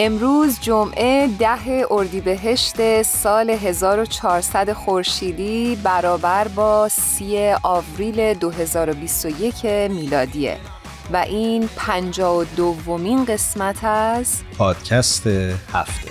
امروز 0.00 0.60
جمعه 0.60 1.28
ده 1.38 1.86
اردیبهشت 1.90 3.02
سال 3.02 3.50
1400 3.50 4.72
خورشیدی 4.72 5.76
برابر 5.76 6.48
با 6.48 6.88
سی 6.88 7.54
آوریل 7.62 8.34
2021 8.34 9.64
میلادیه 9.64 10.56
و 11.12 11.16
این 11.16 11.68
پنجا 11.76 12.36
و 12.36 12.44
دومین 12.44 13.24
قسمت 13.24 13.84
از 13.84 14.40
پادکست 14.58 15.26
هفته. 15.72 16.10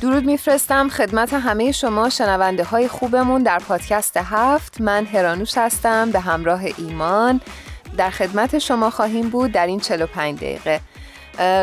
درود 0.00 0.24
میفرستم 0.24 0.88
خدمت 0.88 1.34
همه 1.34 1.72
شما 1.72 2.08
شنونده 2.08 2.64
های 2.64 2.88
خوبمون 2.88 3.42
در 3.42 3.58
پادکست 3.58 4.16
هفت. 4.16 4.80
من 4.80 5.04
هرانوش 5.04 5.58
هستم 5.58 6.10
به 6.10 6.20
همراه 6.20 6.62
ایمان. 6.78 7.40
در 7.96 8.10
خدمت 8.10 8.58
شما 8.58 8.90
خواهیم 8.90 9.28
بود 9.28 9.52
در 9.52 9.66
این 9.66 9.80
45 9.80 10.38
دقیقه. 10.38 10.80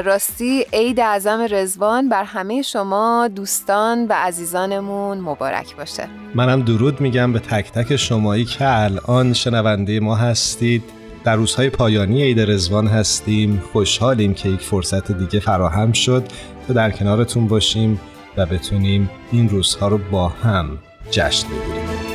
راستی 0.05 0.65
عید 0.73 0.99
اعظم 0.99 1.47
رزوان 1.49 2.09
بر 2.09 2.23
همه 2.23 2.61
شما 2.61 3.29
دوستان 3.35 4.07
و 4.07 4.13
عزیزانمون 4.13 5.17
مبارک 5.17 5.75
باشه. 5.75 6.07
منم 6.35 6.61
درود 6.61 7.01
میگم 7.01 7.33
به 7.33 7.39
تک 7.39 7.71
تک 7.71 7.95
شمایی 7.95 8.45
که 8.45 8.81
الان 8.81 9.33
شنونده 9.33 9.99
ما 9.99 10.15
هستید. 10.15 10.83
در 11.23 11.35
روزهای 11.35 11.69
پایانی 11.69 12.23
عید 12.23 12.39
رزوان 12.39 12.87
هستیم. 12.87 13.63
خوشحالیم 13.73 14.33
که 14.33 14.49
یک 14.49 14.61
فرصت 14.61 15.11
دیگه 15.11 15.39
فراهم 15.39 15.91
شد 15.91 16.23
تا 16.67 16.73
در 16.73 16.91
کنارتون 16.91 17.47
باشیم 17.47 17.99
و 18.37 18.45
بتونیم 18.45 19.09
این 19.31 19.49
روزها 19.49 19.87
رو 19.87 19.97
با 19.97 20.27
هم 20.27 20.77
جشن 21.11 21.47
بگیریم. 21.47 22.08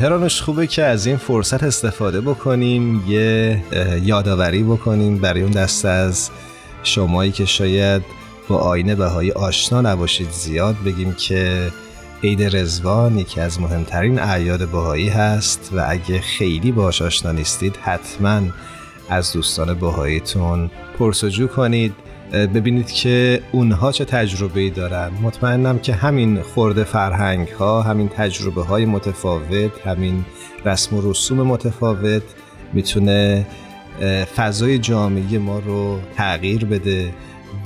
هرانش 0.00 0.42
خوبه 0.42 0.66
که 0.66 0.84
از 0.84 1.06
این 1.06 1.16
فرصت 1.16 1.62
استفاده 1.62 2.20
بکنیم 2.20 3.04
یه 3.08 3.62
یادآوری 4.02 4.62
بکنیم 4.62 5.18
برای 5.18 5.42
اون 5.42 5.50
دست 5.50 5.84
از 5.84 6.30
شمایی 6.82 7.32
که 7.32 7.44
شاید 7.44 8.02
با 8.48 8.56
آینه 8.56 8.94
بهایی 8.94 9.32
آشنا 9.32 9.80
نباشید 9.80 10.30
زیاد. 10.30 10.76
بگیم 10.86 11.12
که 11.12 11.70
عید 12.24 12.56
رزوان 12.56 13.18
یکی 13.18 13.40
از 13.40 13.60
مهمترین 13.60 14.18
اعیاد 14.18 14.68
بهایی 14.68 15.08
هست 15.08 15.70
و 15.72 15.84
اگه 15.88 16.20
خیلی 16.20 16.72
باش 16.72 17.02
آشنا 17.02 17.32
نیستید 17.32 17.76
حتما 17.76 18.40
از 19.08 19.32
دوستان 19.32 19.74
بهاییتون 19.74 20.70
پرسجو 20.98 21.46
کنید. 21.46 21.94
ببینید 22.32 22.90
که 22.90 23.42
اونها 23.52 23.92
چه 23.92 24.04
تجربه 24.04 24.60
ای 24.60 24.70
دارن. 24.70 25.10
مطمئنم 25.22 25.78
که 25.78 25.94
همین 25.94 26.42
خورده 26.42 26.84
فرهنگ 26.84 27.48
ها 27.48 27.82
همین 27.82 28.08
تجربه 28.08 28.62
های 28.62 28.84
متفاوت 28.84 29.86
همین 29.86 30.24
رسم 30.64 30.96
و 30.96 31.10
رسوم 31.10 31.42
متفاوت 31.42 32.22
می‌تونه 32.72 33.46
فضای 34.36 34.78
جامعه 34.78 35.38
ما 35.38 35.58
رو 35.58 35.98
تغییر 36.16 36.64
بده 36.64 37.12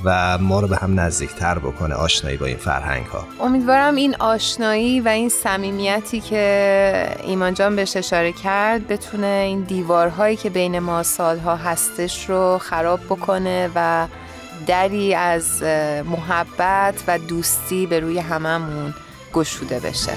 و 0.05 0.37
ما 0.37 0.59
رو 0.59 0.67
به 0.67 0.77
هم 0.77 0.99
نزدیکتر 0.99 1.59
بکنه 1.59 1.95
آشنایی 1.95 2.37
با 2.37 2.45
این 2.45 2.57
فرهنگ 2.57 3.05
ها 3.05 3.27
امیدوارم 3.45 3.95
این 3.95 4.15
آشنایی 4.19 4.99
و 4.99 5.07
این 5.07 5.29
صمیمیتی 5.29 6.19
که 6.19 7.15
ایمان 7.23 7.53
جان 7.53 7.75
بهش 7.75 7.97
اشاره 7.97 8.31
کرد 8.31 8.87
بتونه 8.87 9.27
این 9.27 9.61
دیوارهایی 9.61 10.35
که 10.35 10.49
بین 10.49 10.79
ما 10.79 11.03
سالها 11.03 11.55
هستش 11.55 12.29
رو 12.29 12.57
خراب 12.57 12.99
بکنه 12.99 13.69
و 13.75 14.07
دری 14.67 15.15
از 15.15 15.63
محبت 16.05 17.03
و 17.07 17.17
دوستی 17.17 17.85
به 17.85 17.99
روی 17.99 18.19
هممون 18.19 18.93
گشوده 19.33 19.79
بشه. 19.79 20.13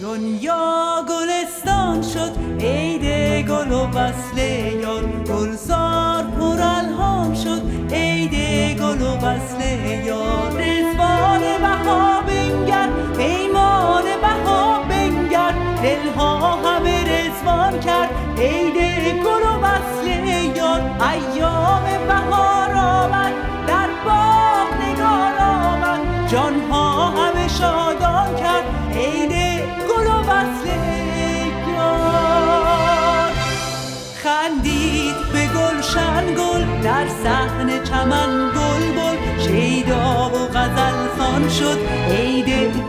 دنیا 0.00 1.04
گلستان 1.08 2.02
شد 2.02 2.62
عید 2.64 3.04
گل 3.48 3.72
و 3.72 3.86
وصل 3.86 4.38
یار. 4.80 5.02
گلزار 5.06 6.24
پر 6.24 6.60
الهام 6.60 7.34
شد 7.34 7.62
عید 7.94 8.34
گل 8.80 9.02
و 9.02 9.16
وصل 9.16 9.60
یار. 10.04 10.50
رزوان 10.50 11.40
بها 11.60 12.20
بنگر 12.20 12.88
پیمان 13.16 14.04
بها 14.22 14.82
بنگر. 14.88 15.54
دلها 15.82 16.56
همه 16.56 17.04
رزوان 17.04 17.80
کرد 17.80 18.10
عید 18.38 18.76
گل 19.24 19.42
و 19.42 19.60
وصل 19.60 20.06
یار. 20.56 20.80
ایام 21.00 22.06
بهار 22.08 22.74
آمد 22.74 23.32
جانها 26.28 27.06
همه 27.10 27.48
شادان 27.48 28.36
کرد. 28.36 28.64
عید 28.96 29.32
گل 29.88 30.06
و 30.06 30.20
وصل 30.30 30.66
یار. 31.76 33.30
خندید 34.22 35.14
به 35.32 35.46
گلشن 35.46 36.34
گل 36.34 36.82
در 36.82 37.08
صحن 37.24 37.84
چمن 37.84 38.50
گل 38.54 38.92
بل 38.92 39.42
شیدا 39.42 40.30
و 40.30 40.48
غزل 40.58 41.08
خان 41.18 41.48
شد. 41.48 41.78
عید 42.10 42.48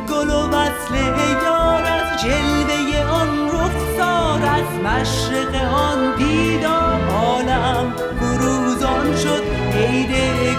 گل 0.09 0.29
و 0.29 0.47
وصل 0.49 0.95
یار. 1.43 1.83
از 1.83 2.21
جلوه 2.21 3.09
آن 3.09 3.47
رخسار 3.47 4.41
از 4.41 4.69
مشرق 4.83 5.73
آن 5.73 6.15
دیدار. 6.17 7.01
عالم 7.11 7.93
فروزان 8.19 9.15
شد. 9.15 9.56
عید 9.91 10.11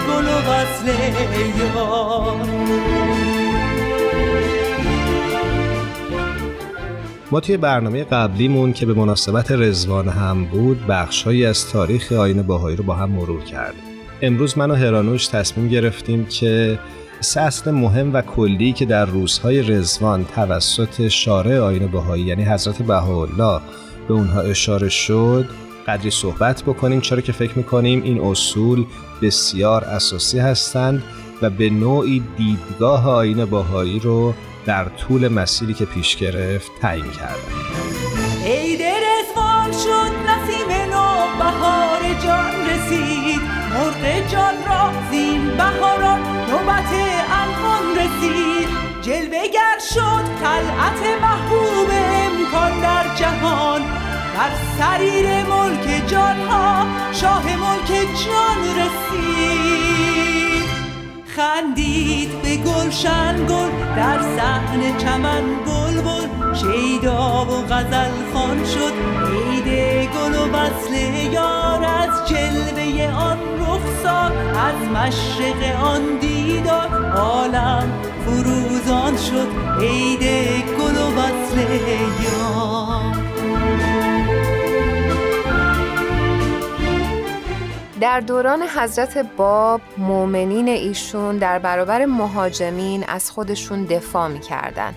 گل 0.07 0.25
و 0.25 0.39
ما 7.31 7.39
توی 7.39 7.57
برنامه 7.57 8.03
قبلیمون 8.03 8.73
که 8.73 8.85
به 8.85 8.93
مناسبت 8.93 9.51
رزوان 9.51 10.07
هم 10.07 10.45
بود 10.45 10.87
بخشهایی 10.87 11.45
از 11.45 11.69
تاریخ 11.69 12.11
آین 12.11 12.41
باهایی 12.41 12.77
رو 12.77 12.83
با 12.83 12.93
هم 12.93 13.09
مرور 13.09 13.43
کردیم. 13.43 13.81
امروز 14.21 14.57
من 14.57 14.71
و 14.71 14.75
هرانوش 14.75 15.27
تصمیم 15.27 15.67
گرفتیم 15.67 16.25
که 16.25 16.79
سه 17.19 17.41
اصل 17.41 17.71
مهم 17.71 18.13
و 18.13 18.21
کلی 18.21 18.73
که 18.73 18.85
در 18.85 19.05
روزهای 19.05 19.61
رزوان 19.61 20.25
توسط 20.25 21.07
شارع 21.07 21.59
آین 21.59 21.87
بهایی 21.87 22.23
یعنی 22.23 22.43
حضرت 22.43 22.81
بهاءالله 22.81 23.61
به 24.07 24.13
اونها 24.13 24.41
اشاره 24.41 24.89
شد 24.89 25.49
قدری 25.89 26.11
صحبت 26.11 26.63
بکنیم 26.63 27.01
چرا 27.01 27.21
که 27.21 27.31
فکر 27.31 27.57
می‌کنیم 27.57 28.03
این 28.03 28.21
اصول 28.21 28.85
بسیار 29.21 29.83
اساسی 29.83 30.39
هستند 30.39 31.03
و 31.41 31.49
به 31.49 31.69
نوعی 31.69 32.23
دیدگاه 32.37 33.09
آین 33.09 33.45
باهایی 33.45 33.99
رو 33.99 34.33
در 34.65 34.85
طول 34.85 35.27
مسیری 35.27 35.73
که 35.73 35.85
پیش 35.85 36.15
گرفت 36.15 36.71
تعیین 36.81 37.11
کردن. 37.11 37.53
عید 38.45 38.81
رزوان 38.81 39.71
شد 39.71 40.11
نسیم 40.29 40.91
نو 40.91 41.07
بهار 41.39 42.01
جان 42.23 42.53
رسید. 42.69 43.41
مرغ 43.73 44.31
جان 44.31 44.55
را 44.67 44.91
زین 45.11 45.57
بهاران 45.57 46.19
نوبت 46.49 46.93
الوان 47.31 47.85
رسید. 47.95 48.69
جلوگر 49.01 49.77
شد 49.93 50.25
طلعت 50.43 51.21
محبوب 51.21 51.89
امکان 51.91 52.81
در 52.81 53.15
جهان. 53.15 54.08
بر 54.39 54.51
سریر 54.79 55.25
ملک 55.43 56.07
جان 56.07 56.47
ها 56.49 56.85
شاه 57.11 57.43
ملک 57.43 57.87
جان 58.25 58.61
رسید. 58.79 60.69
خندید 61.35 62.41
به 62.41 62.55
گلشن 62.55 63.35
گل 63.45 63.95
در 63.95 64.19
صحن 64.21 64.97
چمن 64.97 65.43
بلبل. 65.65 66.53
شیدا 66.55 67.45
و 67.45 67.73
غزل 67.73 68.11
خان 68.33 68.65
شد 68.65 68.93
عید 69.31 69.67
گل 70.09 70.35
و 70.35 70.57
وصل 70.57 70.93
یار 71.33 71.83
از 71.83 72.29
جلوه 72.29 73.13
آن 73.13 73.37
رخسار. 73.59 74.31
از 74.55 74.79
مشرق 74.95 75.83
آن 75.83 76.01
دیدار 76.21 77.11
عالم 77.15 77.89
فروزان 78.25 79.17
شد 79.17 79.81
عید 79.81 80.23
گل 80.63 80.97
و 80.97 81.07
وصل 81.19 81.57
یار. 82.23 82.78
در 88.01 88.19
دوران 88.19 88.61
حضرت 88.61 89.17
باب 89.37 89.81
مؤمنین 89.97 90.67
ایشون 90.67 91.37
در 91.37 91.59
برابر 91.59 92.05
مهاجمین 92.05 93.03
از 93.07 93.31
خودشون 93.31 93.83
دفاع 93.83 94.27
می‌کردن 94.27 94.93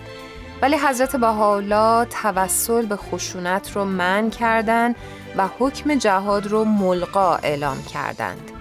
ولی 0.61 0.75
حضرت 0.75 1.15
بهاءالله 1.15 2.05
توسل 2.05 2.85
به 2.85 2.95
خشونت 2.95 3.71
رو 3.71 3.85
من 3.85 4.29
کردند 4.29 4.95
و 5.37 5.47
حکم 5.59 5.95
جهاد 5.95 6.47
رو 6.47 6.65
ملقا 6.65 7.35
اعلام 7.35 7.83
کردند 7.83 8.51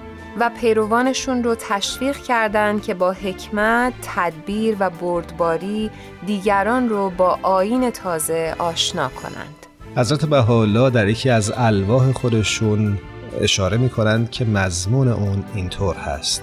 و 0.41 0.51
پیروانشون 0.61 1.45
رو 1.45 1.55
تشویق 1.55 2.17
کردند 2.17 2.83
که 2.83 2.95
با 2.95 3.13
حکمت، 3.13 3.93
تدبیر 4.03 4.77
و 4.81 4.91
بردباری 4.91 5.91
دیگران 6.27 6.89
رو 6.89 7.11
با 7.11 7.39
آین 7.43 7.91
تازه 7.91 8.55
آشنا 8.59 9.09
کنند. 9.09 9.67
حضرت 9.97 10.25
بهاءالله 10.25 10.91
در 10.91 11.09
یکی 11.09 11.31
از 11.31 11.53
الواح 11.57 12.13
خودشون 12.13 12.99
اشاره 13.41 13.77
می 13.77 13.89
کنند 13.89 14.31
که 14.31 14.45
مضمون 14.45 15.09
اون 15.09 15.45
اینطور 15.55 15.97
هست. 15.97 16.43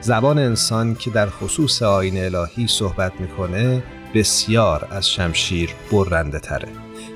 زبان 0.00 0.38
انسان 0.38 0.94
که 0.94 1.10
در 1.10 1.30
خصوص 1.30 1.82
آین 1.82 2.24
الهی 2.24 2.66
صحبت 2.66 3.12
می‌کنه 3.20 3.82
بسیار 4.14 4.88
از 4.90 5.10
شمشیر 5.10 5.70
برنده 5.92 6.38
تره. 6.38 6.68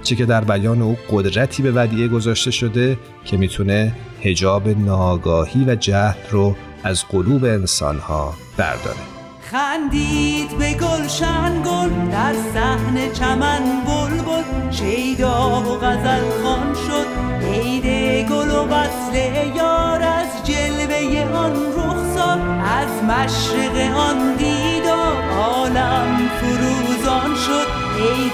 چه 0.03 0.17
که 0.17 0.27
در 0.27 0.45
بیان 0.45 0.83
او 0.83 0.97
قدرتی 1.11 1.63
به 1.63 1.73
ودیعه 1.73 2.09
گذاشته 2.09 2.51
شده 2.51 2.99
که 3.25 3.37
می‌تونه 3.37 3.93
هجاب 4.23 4.69
ناگاهی 4.69 5.65
و 5.65 5.75
جهل 5.75 6.31
رو 6.31 6.57
از 6.83 7.05
قلوب 7.05 7.45
انسانها 7.45 8.35
برداره. 8.57 9.20
خندید 9.51 10.59
به 10.59 10.75
گلشن 10.75 11.63
گل 11.63 12.11
در 12.13 12.35
صحن 12.55 13.13
چمن 13.13 13.63
بلبل 13.87 14.71
شیدا 14.71 15.61
و 15.61 15.79
غزل 15.79 16.43
خان 16.43 16.75
شد. 16.75 17.07
عید 17.47 17.85
گل 18.29 18.51
و 18.51 18.67
وصل 18.67 19.15
یار 19.57 20.03
از 20.03 20.47
جلوه 20.47 21.37
آن 21.37 21.57
رخسار 21.77 22.39
از 22.65 23.05
مشرق 23.05 23.97
آن 23.97 24.37
دیدار 24.37 25.31
عالم 25.39 26.31
فروزان 26.41 27.35
شد. 27.35 27.67
عید 27.99 28.33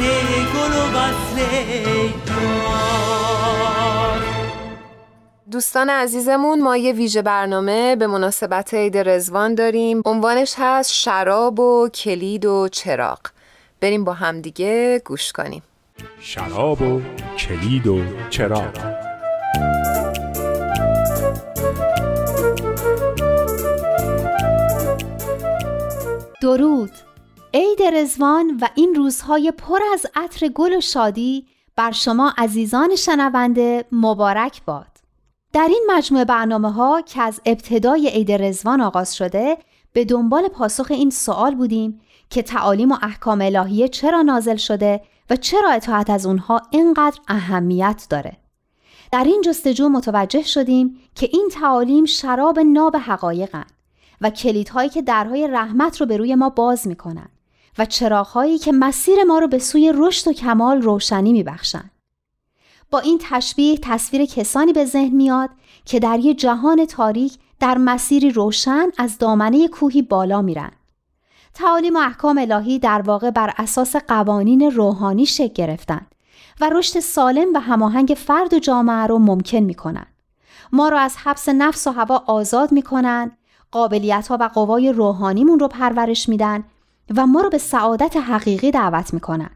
گل 0.54 0.78
و 0.78 0.98
وصل 0.98 1.38
یار. 2.26 3.25
دوستان 5.50 5.90
عزیزمون 5.90 6.62
ما 6.62 6.76
یه 6.76 6.92
ویژه 6.92 7.22
برنامه 7.22 7.96
به 7.96 8.06
مناسبت 8.06 8.74
عید 8.74 8.96
رزوان 8.96 9.54
داریم. 9.54 10.02
عنوانش 10.04 10.54
هست 10.58 10.92
شراب 10.92 11.60
و 11.60 11.88
کلید 11.88 12.44
و 12.44 12.68
چراغ. 12.68 13.18
بریم 13.80 14.04
با 14.04 14.12
همدیگه 14.12 15.02
گوش 15.04 15.32
کنیم. 15.32 15.62
شراب 16.20 16.82
و 16.82 17.00
کلید 17.38 17.86
و 17.86 18.00
چراغ. 18.30 18.96
درود. 26.42 26.92
عید 27.54 27.82
رزوان 27.82 28.58
و 28.60 28.68
این 28.74 28.94
روزهای 28.94 29.52
پر 29.58 29.78
از 29.92 30.06
عطر 30.14 30.48
گل 30.48 30.76
و 30.76 30.80
شادی 30.80 31.46
بر 31.76 31.90
شما 31.90 32.34
عزیزان 32.38 32.96
شنونده 32.96 33.84
مبارک 33.92 34.64
باد. 34.64 34.95
در 35.56 35.68
این 35.68 35.84
مجموعه 35.88 36.24
برنامه 36.24 36.72
ها 36.72 37.00
که 37.00 37.22
از 37.22 37.40
ابتدای 37.46 38.08
عید 38.08 38.32
رزوان 38.32 38.80
آغاز 38.80 39.16
شده 39.16 39.58
به 39.92 40.04
دنبال 40.04 40.48
پاسخ 40.48 40.86
این 40.90 41.10
سوال 41.10 41.54
بودیم 41.54 42.00
که 42.30 42.42
تعالیم 42.42 42.92
و 42.92 42.96
احکام 43.02 43.40
الهیه 43.40 43.88
چرا 43.88 44.22
نازل 44.22 44.56
شده 44.56 45.00
و 45.30 45.36
چرا 45.36 45.70
اطاعت 45.70 46.10
از 46.10 46.26
اونها 46.26 46.62
اینقدر 46.70 47.20
اهمیت 47.28 48.06
داره 48.10 48.36
در 49.12 49.24
این 49.24 49.42
جستجو 49.44 49.88
متوجه 49.88 50.42
شدیم 50.42 50.98
که 51.14 51.28
این 51.32 51.48
تعالیم 51.52 52.04
شراب 52.04 52.58
ناب 52.58 52.96
حقایقن 52.96 53.66
و 54.20 54.30
کلیدهایی 54.30 54.88
که 54.88 55.02
درهای 55.02 55.48
رحمت 55.48 56.00
رو 56.00 56.06
به 56.06 56.16
روی 56.16 56.34
ما 56.34 56.48
باز 56.48 56.88
می‌کنن 56.88 57.28
و 57.78 57.84
چراغهایی 57.84 58.58
که 58.58 58.72
مسیر 58.72 59.24
ما 59.24 59.38
رو 59.38 59.48
به 59.48 59.58
سوی 59.58 59.92
رشد 59.96 60.28
و 60.28 60.32
کمال 60.32 60.82
روشنی 60.82 61.32
میبخشن. 61.32 61.90
با 62.90 62.98
این 62.98 63.18
تشبیه 63.22 63.78
تصویر 63.82 64.24
کسانی 64.24 64.72
به 64.72 64.84
ذهن 64.84 65.16
میاد 65.16 65.50
که 65.84 65.98
در 65.98 66.18
یه 66.18 66.34
جهان 66.34 66.84
تاریک 66.84 67.38
در 67.60 67.78
مسیری 67.78 68.30
روشن 68.30 68.86
از 68.98 69.18
دامنه 69.18 69.68
کوهی 69.68 70.02
بالا 70.02 70.42
میرن. 70.42 70.70
تعالیم 71.54 71.96
و 71.96 71.98
احکام 71.98 72.38
الهی 72.38 72.78
در 72.78 73.02
واقع 73.02 73.30
بر 73.30 73.52
اساس 73.58 73.96
قوانین 73.96 74.70
روحانی 74.70 75.26
شکل 75.26 75.52
گرفتن 75.54 76.06
و 76.60 76.70
رشد 76.72 77.00
سالم 77.00 77.54
و 77.54 77.60
هماهنگ 77.60 78.16
فرد 78.26 78.54
و 78.54 78.58
جامعه 78.58 79.06
رو 79.06 79.18
ممکن 79.18 79.58
می‌کنن. 79.58 80.06
ما 80.72 80.88
رو 80.88 80.96
از 80.96 81.16
حبس 81.16 81.48
نفس 81.48 81.86
و 81.86 81.90
هوا 81.90 82.22
آزاد 82.26 82.72
می‌کنن 82.72 83.30
قابلیت 83.70 84.28
ها 84.28 84.36
و 84.40 84.50
قوای 84.54 84.92
روحانیمون 84.92 85.58
رو 85.58 85.68
پرورش 85.68 86.28
میدن 86.28 86.64
و 87.16 87.26
ما 87.26 87.40
رو 87.40 87.50
به 87.50 87.58
سعادت 87.58 88.16
حقیقی 88.16 88.70
دعوت 88.70 89.14
می‌کنن 89.14 89.50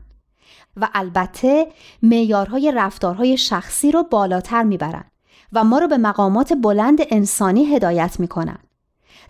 و 0.77 0.89
البته 0.95 1.67
معیارهای 2.03 2.73
رفتارهای 2.73 3.37
شخصی 3.37 3.93
رو 3.93 4.03
بالاتر 4.03 4.63
می‌برن 4.63 5.05
و 5.53 5.65
ما 5.65 5.79
رو 5.79 5.89
به 5.89 5.99
مقامات 5.99 6.53
بلند 6.53 6.99
انسانی 7.11 7.65
هدایت 7.65 8.21
می‌کنن 8.21 8.59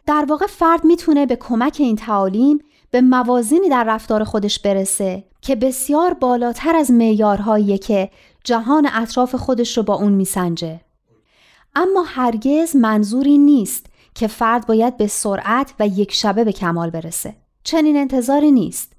در 0.07 0.25
واقع 0.29 0.47
فرد 0.47 0.85
می‌تونه 0.85 1.27
به 1.27 1.37
کمک 1.37 1.77
این 1.79 1.97
تعالیم 1.97 2.59
به 2.91 3.01
موازینی 3.01 3.69
در 3.69 3.85
رفتار 3.85 4.25
خودش 4.25 4.59
برسه 4.59 5.25
که 5.41 5.57
بسیار 5.57 6.15
بالاتر 6.15 6.77
از 6.77 6.91
معیارهایی 6.91 7.79
که 7.79 8.11
جهان 8.45 8.89
اطراف 8.93 9.35
خودش 9.35 9.77
رو 9.77 9.83
با 9.83 9.95
اون 9.95 10.13
میسنجه 10.13 10.81
اما 11.75 12.03
هرگز 12.07 12.77
منظوری 12.77 13.39
نیست 13.39 13.87
که 14.15 14.27
فرد 14.27 14.67
باید 14.67 14.97
به 14.97 15.07
سرعت 15.07 15.75
و 15.81 15.87
یک 15.87 16.13
شبه 16.13 16.45
به 16.45 16.53
کمال 16.53 16.91
برسه. 16.91 17.37
چنین 17.65 17.97
انتظاری 17.97 18.51
نیست. 18.51 18.90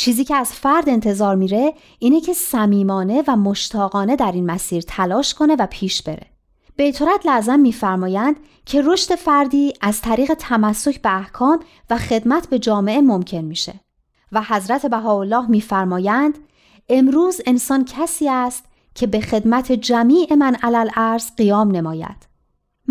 چیزی 0.00 0.24
که 0.24 0.36
از 0.36 0.52
فرد 0.52 0.88
انتظار 0.88 1.36
میره 1.36 1.74
اینه 1.98 2.20
که 2.20 2.32
صمیمانه 2.32 3.24
و 3.28 3.36
مشتاقانه 3.36 4.16
در 4.16 4.32
این 4.32 4.46
مسیر 4.46 4.82
تلاش 4.82 5.34
کنه 5.34 5.56
و 5.58 5.66
پیش 5.66 6.02
بره. 6.02 6.26
بیتورت 6.76 7.26
لازم 7.26 7.60
میفرمایند 7.60 8.36
که 8.66 8.82
رشد 8.82 9.14
فردی 9.14 9.72
از 9.80 10.00
طریق 10.00 10.34
تمسک 10.34 11.02
به 11.02 11.16
احکام 11.16 11.60
و 11.90 11.98
خدمت 11.98 12.48
به 12.48 12.58
جامعه 12.58 13.00
ممکن 13.00 13.38
میشه. 13.38 13.74
و 14.32 14.42
حضرت 14.42 14.86
بهاءالله 14.86 15.50
میفرمایند 15.50 16.38
امروز 16.88 17.40
انسان 17.46 17.84
کسی 17.84 18.28
است 18.28 18.64
که 18.94 19.06
به 19.06 19.20
خدمت 19.20 19.72
جمیع 19.72 20.34
من 20.34 20.54
علل 20.54 20.90
ارز 20.96 21.30
قیام 21.36 21.70
نماید. 21.70 22.29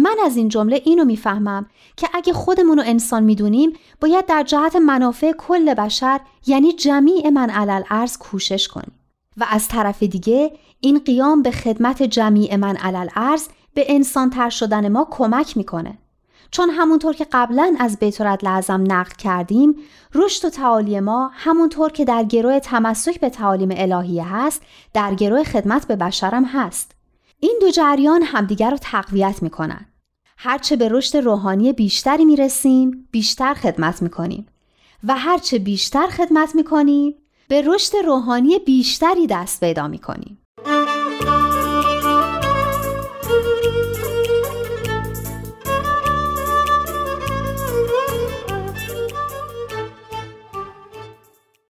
من 0.02 0.16
از 0.26 0.38
این 0.38 0.50
جمله 0.50 0.82
اینو 0.86 1.06
می‌فهمم 1.06 1.66
که 1.98 2.10
اگه 2.14 2.34
خودمون 2.34 2.78
رو 2.78 2.84
انسان 2.86 3.24
می‌دونیم 3.24 3.74
باید 4.02 4.26
در 4.26 4.44
جهت 4.44 4.76
منافع 4.76 5.32
کل 5.32 5.74
بشر 5.74 6.20
یعنی 6.48 6.74
جمیع 6.74 7.30
من 7.30 7.50
علل 7.50 7.84
ارز 7.90 8.18
کوشش 8.18 8.68
کنیم. 8.68 8.92
و 9.38 9.46
از 9.50 9.68
طرف 9.68 10.04
دیگه 10.04 10.52
این 10.80 11.00
قیام 11.00 11.42
به 11.42 11.52
خدمت 11.52 12.04
جمیع 12.04 12.56
من 12.56 12.76
علل 12.76 13.08
ارز 13.16 13.48
به 13.74 13.86
انسان 13.88 14.30
تر 14.30 14.50
شدن 14.50 14.88
ما 14.88 15.08
کمک 15.12 15.58
می‌کنه. 15.58 15.98
چون 16.52 16.70
همونطور 16.70 17.14
که 17.14 17.28
قبلا 17.32 17.76
از 17.80 17.98
بیتورت 17.98 18.44
لازم 18.44 18.84
نقل 18.88 19.16
کردیم 19.18 19.76
رشد 20.16 20.46
و 20.46 20.50
تعالی 20.50 21.00
ما 21.00 21.32
همونطور 21.34 21.92
که 21.92 22.06
در 22.06 22.24
گروه 22.24 22.60
تمسک 22.60 23.20
به 23.20 23.30
تعالیم 23.30 23.70
الهیه 23.72 24.36
هست 24.36 24.62
در 24.94 25.16
گروه 25.16 25.44
خدمت 25.44 25.88
به 25.88 25.96
بشرم 25.96 26.46
هست. 26.46 26.99
این 27.42 27.58
دو 27.62 27.72
جریان 27.72 28.22
همدیگر 28.22 28.72
رو 28.72 28.78
تقویت 28.82 29.44
می‌کنن. 29.44 29.86
هرچه 30.38 30.76
به 30.76 30.90
رشد 30.90 31.18
روحانی 31.18 31.74
بیشتری 31.74 32.26
می‌رسیم 32.26 33.08
بیشتر 33.12 33.54
خدمت 33.54 34.02
می‌کنیم. 34.02 34.48
و 35.04 35.18
هرچه 35.18 35.60
بیشتر 35.60 36.08
خدمت 36.08 36.56
می‌کنیم 36.56 37.16
به 37.48 37.62
رشد 37.62 37.96
روحانی 38.06 38.60
بیشتری 38.60 39.28
دست 39.28 39.60
پیدا 39.60 39.88
می‌کنیم. 39.88 40.38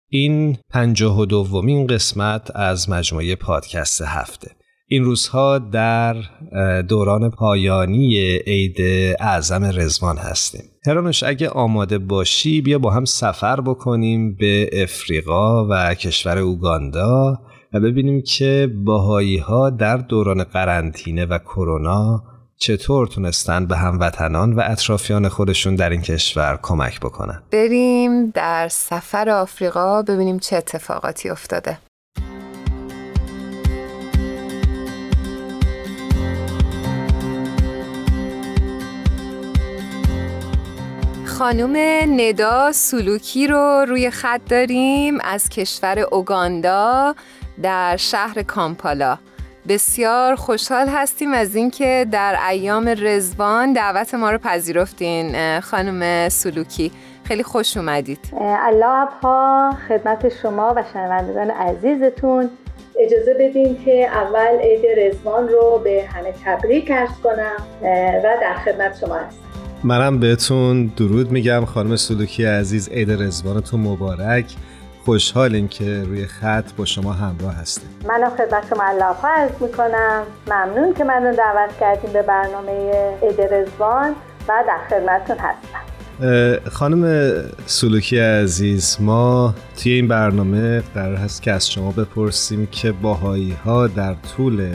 این 0.08 0.58
پنجاه 0.70 1.18
و 1.18 1.26
دومین 1.26 1.86
قسمت 1.86 2.56
از 2.56 2.90
مجموعه 2.90 3.36
پادکست 3.36 4.02
هفته. 4.02 4.59
این 4.92 5.04
روزها 5.04 5.58
در 5.58 6.16
دوران 6.88 7.30
پایانی 7.30 8.16
عید 8.46 8.76
اعظم 9.20 9.64
رزوان 9.64 10.16
هستیم. 10.16 10.62
هرانوش 10.86 11.22
اگه 11.22 11.48
آماده 11.48 11.98
باشی 11.98 12.60
بیا 12.60 12.78
با 12.78 12.90
هم 12.90 13.04
سفر 13.04 13.60
بکنیم 13.60 14.34
به 14.34 14.70
افریقا 14.72 15.66
و 15.66 15.94
کشور 15.94 16.38
اوگاندا 16.38 17.38
و 17.74 17.80
ببینیم 17.80 18.22
که 18.22 18.70
باهایی 18.84 19.38
ها 19.38 19.70
در 19.70 19.96
دوران 19.96 20.44
قرنطینه 20.44 21.26
و 21.26 21.38
کرونا 21.38 22.22
چطور 22.56 23.06
تونستن 23.06 23.66
به 23.66 23.76
هموطنان 23.76 24.52
و 24.52 24.62
اطرافیان 24.64 25.28
خودشون 25.28 25.74
در 25.74 25.90
این 25.90 26.02
کشور 26.02 26.58
کمک 26.62 27.00
بکنن. 27.00 27.42
بریم 27.52 28.30
در 28.30 28.68
سفر 28.68 29.28
آفریقا 29.28 30.02
ببینیم 30.02 30.38
چه 30.38 30.56
اتفاقاتی 30.56 31.28
افتاده. 31.28 31.78
خانوم 41.40 41.76
ندا 42.20 42.72
سلوکی 42.72 43.46
رو 43.46 43.84
روی 43.88 44.10
خط 44.10 44.40
داریم 44.48 45.18
از 45.24 45.48
کشور 45.48 45.98
اوگاندا 45.98 47.14
در 47.62 47.96
شهر 47.96 48.42
کامپالا. 48.42 49.18
بسیار 49.68 50.34
خوشحال 50.34 50.88
هستیم 50.88 51.32
از 51.32 51.56
اینکه 51.56 52.06
در 52.10 52.38
ایام 52.48 52.94
رزوان 52.98 53.72
دعوت 53.72 54.14
ما 54.14 54.30
رو 54.30 54.38
پذیرفتین 54.38 55.60
خانم 55.60 56.28
سلوکی. 56.28 56.92
خیلی 57.24 57.42
خوش 57.42 57.76
اومدید. 57.76 58.18
الله 58.40 59.04
ها 59.22 59.76
خدمت 59.88 60.28
شما 60.42 60.74
و 60.76 60.84
شنوندگان 60.92 61.50
عزیزتون. 61.50 62.50
اجازه 62.98 63.34
بدین 63.34 63.84
که 63.84 64.06
اول 64.06 64.58
عید 64.60 64.86
رزوان 64.98 65.48
رو 65.48 65.80
به 65.84 66.08
همه 66.14 66.34
تبریک 66.44 66.90
ارز 66.90 67.20
کنم 67.22 67.66
و 68.24 68.36
در 68.40 68.54
خدمت 68.64 68.98
شما 68.98 69.14
هستم. 69.14 69.49
منم 69.84 70.18
بهتون 70.18 70.86
درود 70.86 71.30
میگم 71.30 71.64
خانم 71.64 71.96
سلوکی 71.96 72.44
عزیز 72.44 72.88
عید 72.88 73.10
رزوانتون 73.10 73.80
مبارک. 73.80 74.44
خوشحالیم 75.04 75.68
که 75.68 76.02
روی 76.02 76.26
خط 76.26 76.72
با 76.76 76.84
شما 76.84 77.12
همراه 77.12 77.54
هستیم. 77.54 77.90
منم 78.08 78.30
خدمت 78.30 78.68
شما 78.68 78.84
الله 78.84 79.16
عرض 79.24 79.50
می‌کنم. 79.60 80.22
ممنون 80.46 80.94
که 80.94 81.04
منو 81.04 81.36
دعوت 81.36 81.70
کردیم 81.80 82.12
به 82.12 82.22
برنامه 82.22 82.92
عید 83.22 83.40
رزوان 83.40 84.10
و 84.48 84.64
در 84.66 84.78
خدمتتون 84.90 85.36
هستم. 85.38 86.70
خانم 86.70 87.32
سلوکی 87.66 88.18
عزیز 88.18 88.96
ما 89.00 89.54
توی 89.82 89.92
این 89.92 90.08
برنامه 90.08 90.80
قرار 90.80 91.16
هست 91.16 91.42
که 91.42 91.52
از 91.52 91.70
شما 91.70 91.90
بپرسیم 91.90 92.66
که 92.66 92.92
باهایی 92.92 93.52
ها 93.64 93.86
در 93.86 94.14
طول 94.36 94.68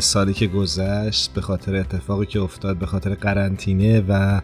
سالی 0.00 0.32
که 0.32 0.46
گذشت 0.46 1.34
به 1.34 1.40
خاطر 1.40 1.76
اتفاقی 1.76 2.26
که 2.26 2.40
افتاد 2.40 2.76
به 2.76 2.86
خاطر 2.86 3.14
قرنطینه 3.14 4.04
و 4.08 4.40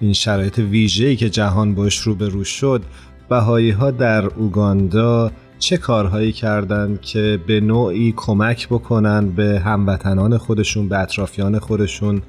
این 0.00 0.12
شرایط 0.12 0.58
ویژه‌ای 0.58 1.16
که 1.16 1.30
جهان 1.30 1.74
باش 1.74 1.98
روبرو 1.98 2.44
شد 2.44 2.82
بهایی 3.28 3.70
ها 3.70 3.90
در 3.90 4.26
اوگاندا 4.26 5.30
چه 5.58 5.76
کارهایی 5.76 6.32
کردند 6.32 7.00
که 7.00 7.38
به 7.46 7.60
نوعی 7.60 8.14
کمک 8.16 8.68
بکنن 8.68 9.30
به 9.30 9.62
هموطنان 9.64 10.38
خودشون 10.38 10.88
به 10.88 10.98
اطرافیان 10.98 11.58
خودشون 11.58 12.22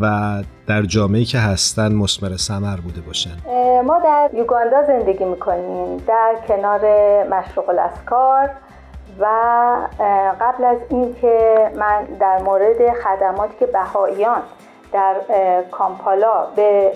و 0.00 0.42
در 0.66 0.82
جامعه 0.82 1.24
که 1.24 1.38
هستن 1.38 1.92
مسمر 1.94 2.36
سمر 2.36 2.76
بوده 2.76 3.00
باشن؟ 3.00 3.36
ما 3.86 3.98
در 4.04 4.30
یوگاندا 4.34 4.76
زندگی 4.86 5.24
می‌کنیم 5.24 5.96
در 5.96 6.34
کنار 6.48 6.80
مشروق 7.28 7.68
الاسکار 7.68 8.50
و 9.18 9.26
قبل 10.40 10.64
از 10.64 10.78
اینکه 10.90 11.70
من 11.76 12.04
در 12.04 12.42
مورد 12.42 12.92
خدماتی 12.92 13.54
که 13.58 13.66
بهاییان 13.66 14.42
در 14.92 15.14
کامپالا 15.70 16.46
به 16.56 16.92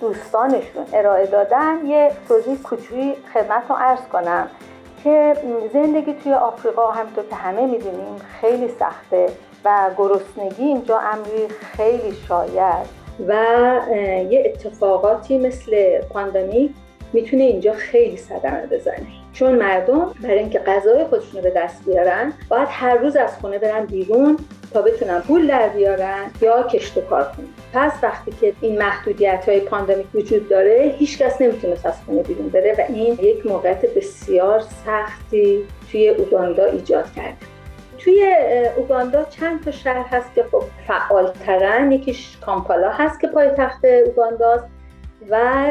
دوستانشون 0.00 0.86
ارائه 0.92 1.26
دادن 1.26 1.86
یه 1.86 2.10
توضیح 2.28 2.62
کوچولی 2.62 3.14
خدمت 3.34 3.62
رو 3.68 3.76
عرض 3.76 4.00
کنم 4.12 4.48
که 5.04 5.36
زندگی 5.72 6.14
توی 6.14 6.32
آفریقا 6.32 6.90
همینطور 6.90 7.24
که 7.24 7.34
همه 7.34 7.66
می‌دونیم 7.66 8.16
خیلی 8.40 8.68
سخته 8.68 9.26
و 9.64 9.90
گرسنگی 9.98 10.64
اینجا 10.64 10.98
امری 10.98 11.48
خیلی 11.48 12.12
شاید. 12.12 12.86
و 13.26 13.34
یه 14.30 14.42
اتفاقاتی 14.46 15.38
مثل 15.38 16.00
پاندامیک 16.00 16.70
می‌تونه 17.12 17.42
اینجا 17.42 17.72
خیلی 17.72 18.16
صدمه 18.16 18.66
بزنه. 18.66 19.25
چون 19.38 19.54
مردم 19.54 20.14
برای 20.22 20.38
اینکه 20.38 20.58
غذای 20.58 21.04
خودشون 21.04 21.36
رو 21.36 21.42
به 21.42 21.50
دست 21.50 21.84
بیارن 21.84 22.32
باید 22.48 22.68
هر 22.70 22.94
روز 22.94 23.16
از 23.16 23.38
خونه 23.38 23.58
برن 23.58 23.86
بیرون 23.86 24.36
تا 24.72 24.82
بتونن 24.82 25.20
پول 25.20 25.46
در 25.46 25.68
بیارن 25.68 26.30
یا 26.40 26.62
کشت 26.62 26.96
و 26.96 27.00
کار 27.00 27.22
کنن. 27.22 27.46
پس 27.72 27.92
وقتی 28.02 28.30
که 28.40 28.52
این 28.60 28.78
محدودیت 28.78 29.48
های 29.48 29.60
پاندمیک 29.60 30.06
وجود 30.14 30.48
داره 30.48 30.94
هیچکس 30.98 31.40
نمی‌تونه 31.40 31.76
از 31.84 32.02
خونه 32.06 32.22
بیرون 32.22 32.48
بره 32.48 32.74
و 32.78 32.92
این 32.92 33.12
یک 33.12 33.46
موقعیت 33.46 33.94
بسیار 33.94 34.60
سختی 34.60 35.64
توی 35.90 36.08
اوگاندا 36.08 36.64
ایجاد 36.64 37.12
کرده 37.16 37.36
توی 37.98 38.34
اوگاندا 38.76 39.24
چند 39.24 39.64
تا 39.64 39.70
شهر 39.70 40.06
هست 40.10 40.34
که 40.34 40.44
خب 40.52 40.62
فعالترن. 40.86 41.92
یکیش 41.92 42.36
کامپالا 42.46 42.90
هست 42.90 43.20
که 43.20 43.26
پایتخت 43.26 43.84
اوگانداست 43.84 44.66
و 45.30 45.64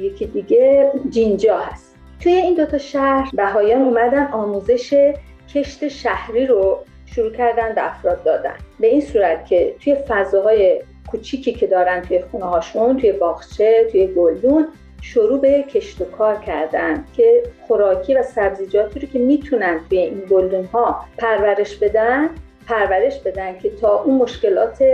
یکی 0.00 0.26
دیگه 0.26 0.92
جینجا 1.10 1.58
هست. 1.58 1.87
توی 2.20 2.32
این 2.32 2.54
دوتا 2.54 2.78
شهر 2.78 3.30
بهایان 3.34 3.82
اومدن 3.82 4.26
آموزش 4.26 5.12
کشت 5.54 5.88
شهری 5.88 6.46
رو 6.46 6.78
شروع 7.06 7.32
کردن 7.32 7.74
به 7.74 7.86
افراد 7.86 8.24
دادن. 8.24 8.54
به 8.80 8.86
این 8.86 9.00
صورت 9.00 9.46
که 9.46 9.74
توی 9.84 9.94
فضاهای 10.08 10.82
کوچیکی 11.10 11.52
که 11.52 11.66
دارن 11.66 12.02
توی 12.02 12.22
خونه 12.30 12.44
هاشون 12.44 12.96
توی 12.96 13.12
باغچه 13.12 13.88
توی 13.90 14.06
گلدون 14.06 14.68
شروع 15.00 15.40
به 15.40 15.62
کشت 15.62 16.00
و 16.00 16.04
کار 16.04 16.36
کردن 16.36 17.04
که 17.16 17.42
خوراکی 17.66 18.14
و 18.14 18.22
سبزیجاتی 18.22 19.00
رو 19.00 19.08
که 19.08 19.18
می‌تونن 19.18 19.80
توی 19.88 19.98
این 19.98 20.22
گلدون 20.30 20.64
ها 20.64 21.04
پرورش 21.18 21.76
بدن 21.76 22.30
پرورش 22.66 23.18
بدن 23.18 23.58
که 23.58 23.70
تا 23.70 24.02
اون 24.02 24.14
مشکلات 24.14 24.84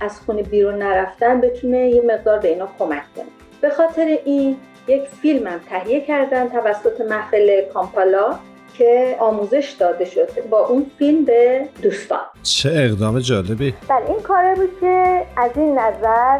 از 0.00 0.20
خونه 0.20 0.42
بیرون 0.42 0.74
نرفتن 0.74 1.40
بتونه 1.40 1.90
یه 1.90 2.02
مقدار 2.02 2.38
به 2.38 2.48
اینا 2.48 2.68
کمک 2.78 3.02
کنه. 3.16 3.24
به 3.60 3.70
خاطر 3.70 4.18
این 4.24 4.56
یک 4.86 5.02
فیلم 5.02 5.46
هم 5.46 5.58
تهیه 5.70 6.00
کردن 6.00 6.48
توسط 6.48 7.00
محفل 7.00 7.64
کامپالا 7.74 8.38
که 8.78 9.16
آموزش 9.20 9.70
داده 9.70 10.04
شد 10.04 10.48
با 10.50 10.66
اون 10.66 10.90
فیلم 10.98 11.24
به 11.24 11.68
دوستان. 11.82 12.20
چه 12.42 12.70
اقدام 12.74 13.18
جالبی. 13.18 13.74
بله 13.88 14.10
این 14.10 14.20
کاره 14.20 14.54
بود 14.54 14.80
که 14.80 15.26
از 15.36 15.50
این 15.56 15.78
نظر 15.78 16.38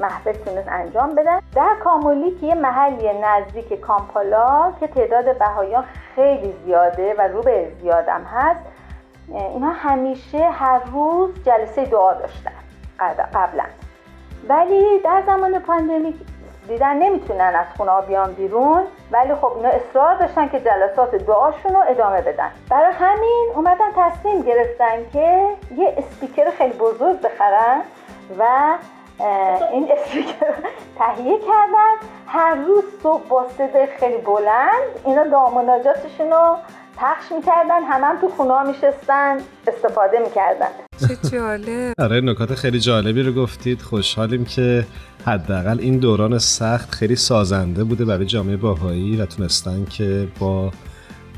محفل 0.00 0.32
تونست 0.32 0.68
انجام 0.68 1.14
بدن 1.14 1.40
در 1.54 1.76
کامولی 1.84 2.30
که 2.40 2.46
یه 2.46 2.54
محلی 2.54 3.08
نزدیک 3.22 3.80
کامپالا 3.80 4.72
که 4.80 4.86
تعداد 4.86 5.38
بهایان 5.38 5.84
خیلی 6.14 6.54
زیاده 6.64 7.14
و 7.18 7.20
رو 7.20 7.42
به 7.42 7.68
زیادم 7.82 8.22
هست 8.22 8.60
اینا 9.28 9.70
همیشه 9.70 10.38
هر 10.38 10.80
روز 10.92 11.30
جلسه 11.46 11.84
دعا 11.84 12.14
داشتن 12.14 12.52
قبلا 13.34 13.64
ولی 14.48 14.98
در 15.04 15.22
زمان 15.26 15.58
pandemic 15.58 16.14
دیدن 16.68 16.96
نمی‌تونن 16.96 17.54
از 17.54 17.66
خونه 17.76 18.00
بیان 18.08 18.32
بیرون 18.32 18.82
ولی 19.10 19.34
خب 19.34 19.52
اینا 19.56 19.68
اصرار 19.68 20.14
داشتن 20.14 20.48
که 20.48 20.60
جلسات 20.60 21.14
دعاشون 21.14 21.74
رو 21.74 21.80
ادامه 21.88 22.20
بدن. 22.20 22.50
برای 22.70 22.92
همین 22.92 23.50
اومدن 23.54 23.92
تصمیم 23.96 24.42
گرفتن 24.42 25.10
که 25.12 25.48
یه 25.76 25.94
اسپیکر 25.96 26.50
خیلی 26.50 26.72
بزرگ 26.72 27.20
بخرن 27.20 27.82
و 28.38 28.44
این 29.72 29.92
اسپیکر 29.92 30.54
تهیه 30.98 31.38
کردن. 31.38 32.08
هر 32.26 32.54
روز 32.54 32.84
صبح 33.02 33.28
با 33.28 33.48
صدای 33.48 33.86
خیلی 33.86 34.16
بلند 34.16 35.00
اینا 35.04 35.24
دعا 35.24 35.45
مناجاتشون 35.45 36.30
رو 36.30 36.56
پخش 37.00 37.32
می‌کردن 37.32 37.82
همه 37.82 38.06
هم 38.06 38.18
تو 38.20 38.28
خونه 38.28 38.54
ها 38.54 38.62
میشستن 38.62 39.36
استفاده 39.66 40.18
می‌کردن. 40.18 40.85
چه 41.00 41.30
جالب. 41.30 41.94
آره 41.98 42.20
نکات 42.20 42.54
خیلی 42.54 42.80
جالبی 42.80 43.22
رو 43.22 43.32
گفتید. 43.32 43.82
خوشحالیم 43.82 44.44
که 44.44 44.86
حداقل 45.26 45.80
این 45.80 45.98
دوران 45.98 46.38
سخت 46.38 46.94
خیلی 46.94 47.16
سازنده 47.16 47.84
بوده 47.84 48.04
برای 48.04 48.26
جامعه 48.26 48.56
باهایی 48.56 49.16
و 49.16 49.26
تونستن 49.26 49.84
که 49.84 50.28
با 50.38 50.72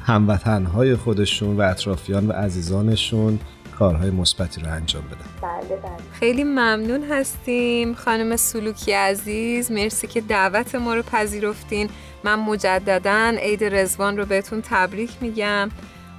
هموطنهای 0.07 0.97
خودشون 0.97 1.57
و 1.57 1.61
اطرافیان 1.61 2.27
و 2.29 2.33
عزیزانشون 2.33 3.39
کارهای 3.79 4.11
مثبتی 4.11 4.61
رو 4.61 4.73
انجام 4.73 5.03
بدن. 5.03 5.19
بله 5.43 5.77
بله. 5.77 5.91
خیلی 6.13 6.45
ممنون 6.45 7.05
هستیم. 7.11 7.95
خانم 7.95 8.37
سلوکی 8.37 8.93
عزیز 8.93 9.73
مرسی 9.73 10.07
که 10.07 10.21
دعوت 10.21 10.75
ما 10.75 10.95
رو 10.95 11.03
پذیرفتین. 11.03 11.91
من 12.25 12.35
مجددا 12.35 13.35
عید 13.39 13.65
رزوان 13.65 14.17
رو 14.17 14.27
بهتون 14.27 14.63
تبریک 14.63 15.11
میگم. 15.21 15.69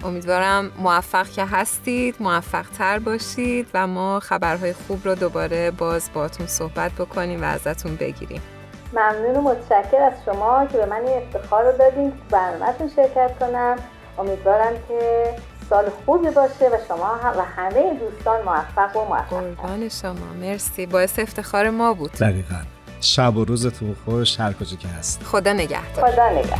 امیدوارم 0.04 0.72
موفق 0.78 1.28
که 1.28 1.46
هستید 1.46 2.16
موفق 2.20 2.66
تر 2.78 3.00
باشید 3.00 3.68
و 3.74 3.88
ما 3.88 4.20
خبرهای 4.20 4.74
خوب 4.74 5.08
رو 5.08 5.16
دوباره 5.16 5.72
باز 5.72 6.10
باتون 6.14 6.48
صحبت 6.48 6.92
بکنیم 6.92 7.42
و 7.42 7.46
ازتون 7.46 7.96
بگیریم. 7.96 8.42
ممنون 8.94 9.36
و 9.36 9.42
متشکر 9.42 10.02
از 10.02 10.14
شما 10.26 10.66
که 10.72 10.78
به 10.78 10.86
من 10.86 11.02
این 11.08 11.18
افتخار 11.18 11.72
رو 11.72 11.78
دادین 11.78 12.12
که 12.12 12.18
برنامهتون 12.30 12.90
شرکت 12.96 13.40
کنم. 13.40 13.76
امیدوارم 14.20 14.74
که 14.88 15.34
سال 15.70 15.90
خوبی 16.06 16.30
باشه 16.30 16.66
و 16.66 16.78
شما 16.88 17.16
هم 17.16 17.38
و 17.38 17.42
همه 17.42 18.00
دوستان 18.00 18.42
موفق 18.42 18.98
و 18.98 19.06
موفق. 19.06 19.30
قربان 19.30 19.90
شما. 19.90 20.34
مرسی. 20.42 20.86
باعث 20.86 21.20
افتخار 21.20 21.70
ما 21.70 21.94
بود. 21.94 22.12
دقیقا. 22.12 22.62
شب 23.02 23.38
و 23.38 23.46
روزتون 23.46 23.96
خوش. 24.06 24.40
هر 24.40 24.54
کجا 24.54 24.78
که 24.78 24.88
هست 24.88 25.24
خدا 25.24 25.54
نگهدار. 25.54 26.12
خدا 26.12 26.30
نگهدار. 26.30 26.60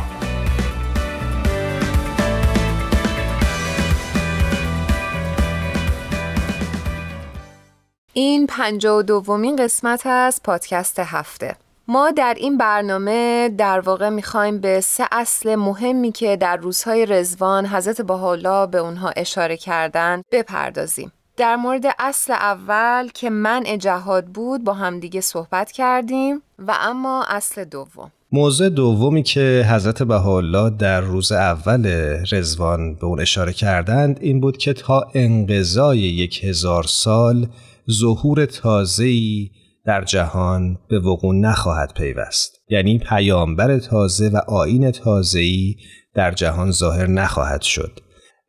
این 8.12 8.46
پنجاه 8.46 8.98
و 8.98 9.02
دومین 9.02 9.56
قسمت 9.56 10.06
از 10.06 10.40
پادکست 10.44 10.98
هفته 10.98 11.56
ما 11.88 12.10
در 12.10 12.34
این 12.38 12.58
برنامه 12.58 13.48
در 13.58 13.80
واقع 13.80 14.08
می‌خوایم 14.08 14.58
به 14.58 14.80
سه 14.80 15.04
اصل 15.12 15.54
مهمی 15.54 16.12
که 16.12 16.36
در 16.36 16.56
روزهای 16.56 17.06
رزوان 17.06 17.66
حضرت 17.66 18.00
بحالا 18.00 18.66
به 18.66 18.78
اونها 18.78 19.12
اشاره 19.16 19.56
کردن 19.56 20.22
بپردازیم. 20.32 21.12
در 21.36 21.56
مورد 21.56 21.84
اصل 21.98 22.32
اول 22.32 23.08
که 23.14 23.30
منع 23.30 23.76
جهاد 23.76 24.26
بود 24.26 24.64
با 24.64 24.72
همدیگه 24.72 25.20
صحبت 25.20 25.72
کردیم 25.72 26.42
و 26.58 26.74
اما 26.80 27.24
اصل 27.28 27.64
دوم 27.64 28.12
موضوع 28.32 28.68
دومی 28.68 29.22
که 29.22 29.66
حضرت 29.70 30.02
بهاءالله 30.02 30.70
در 30.70 31.00
روز 31.00 31.32
اول 31.32 31.86
رزوان 32.32 32.94
به 32.94 33.06
اون 33.06 33.20
اشاره 33.20 33.52
کردند 33.52 34.18
این 34.20 34.40
بود 34.40 34.56
که 34.56 34.72
تا 34.72 35.06
انقضای 35.14 35.98
یک 35.98 36.44
هزار 36.44 36.82
سال 36.82 37.46
ظهور 37.90 38.46
تازه‌ای 38.46 39.50
در 39.86 40.04
جهان 40.04 40.78
به 40.88 40.98
وقوع 40.98 41.34
نخواهد 41.34 41.92
پیوست. 41.92 42.52
یعنی 42.70 42.98
پیامبر 42.98 43.78
تازه 43.78 44.28
و 44.28 44.36
آین 44.36 44.90
تازه‌ای 44.90 45.76
در 46.14 46.30
جهان 46.30 46.70
ظاهر 46.70 47.06
نخواهد 47.06 47.62
شد. 47.62 48.00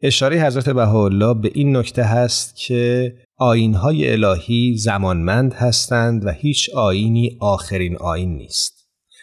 اشاره 0.01 0.45
حضرت 0.45 0.69
بهاءالله 0.69 1.33
به 1.33 1.51
این 1.53 1.77
نکته 1.77 2.03
هست 2.03 2.55
که 2.55 3.13
آینهای 3.37 4.11
الهی 4.11 4.77
زمانمند 4.77 5.53
هستند 5.53 6.25
و 6.25 6.29
هیچ 6.31 6.69
آینی 6.75 7.37
آخرین 7.39 7.97
آین 7.97 8.35
نیست. 8.35 8.73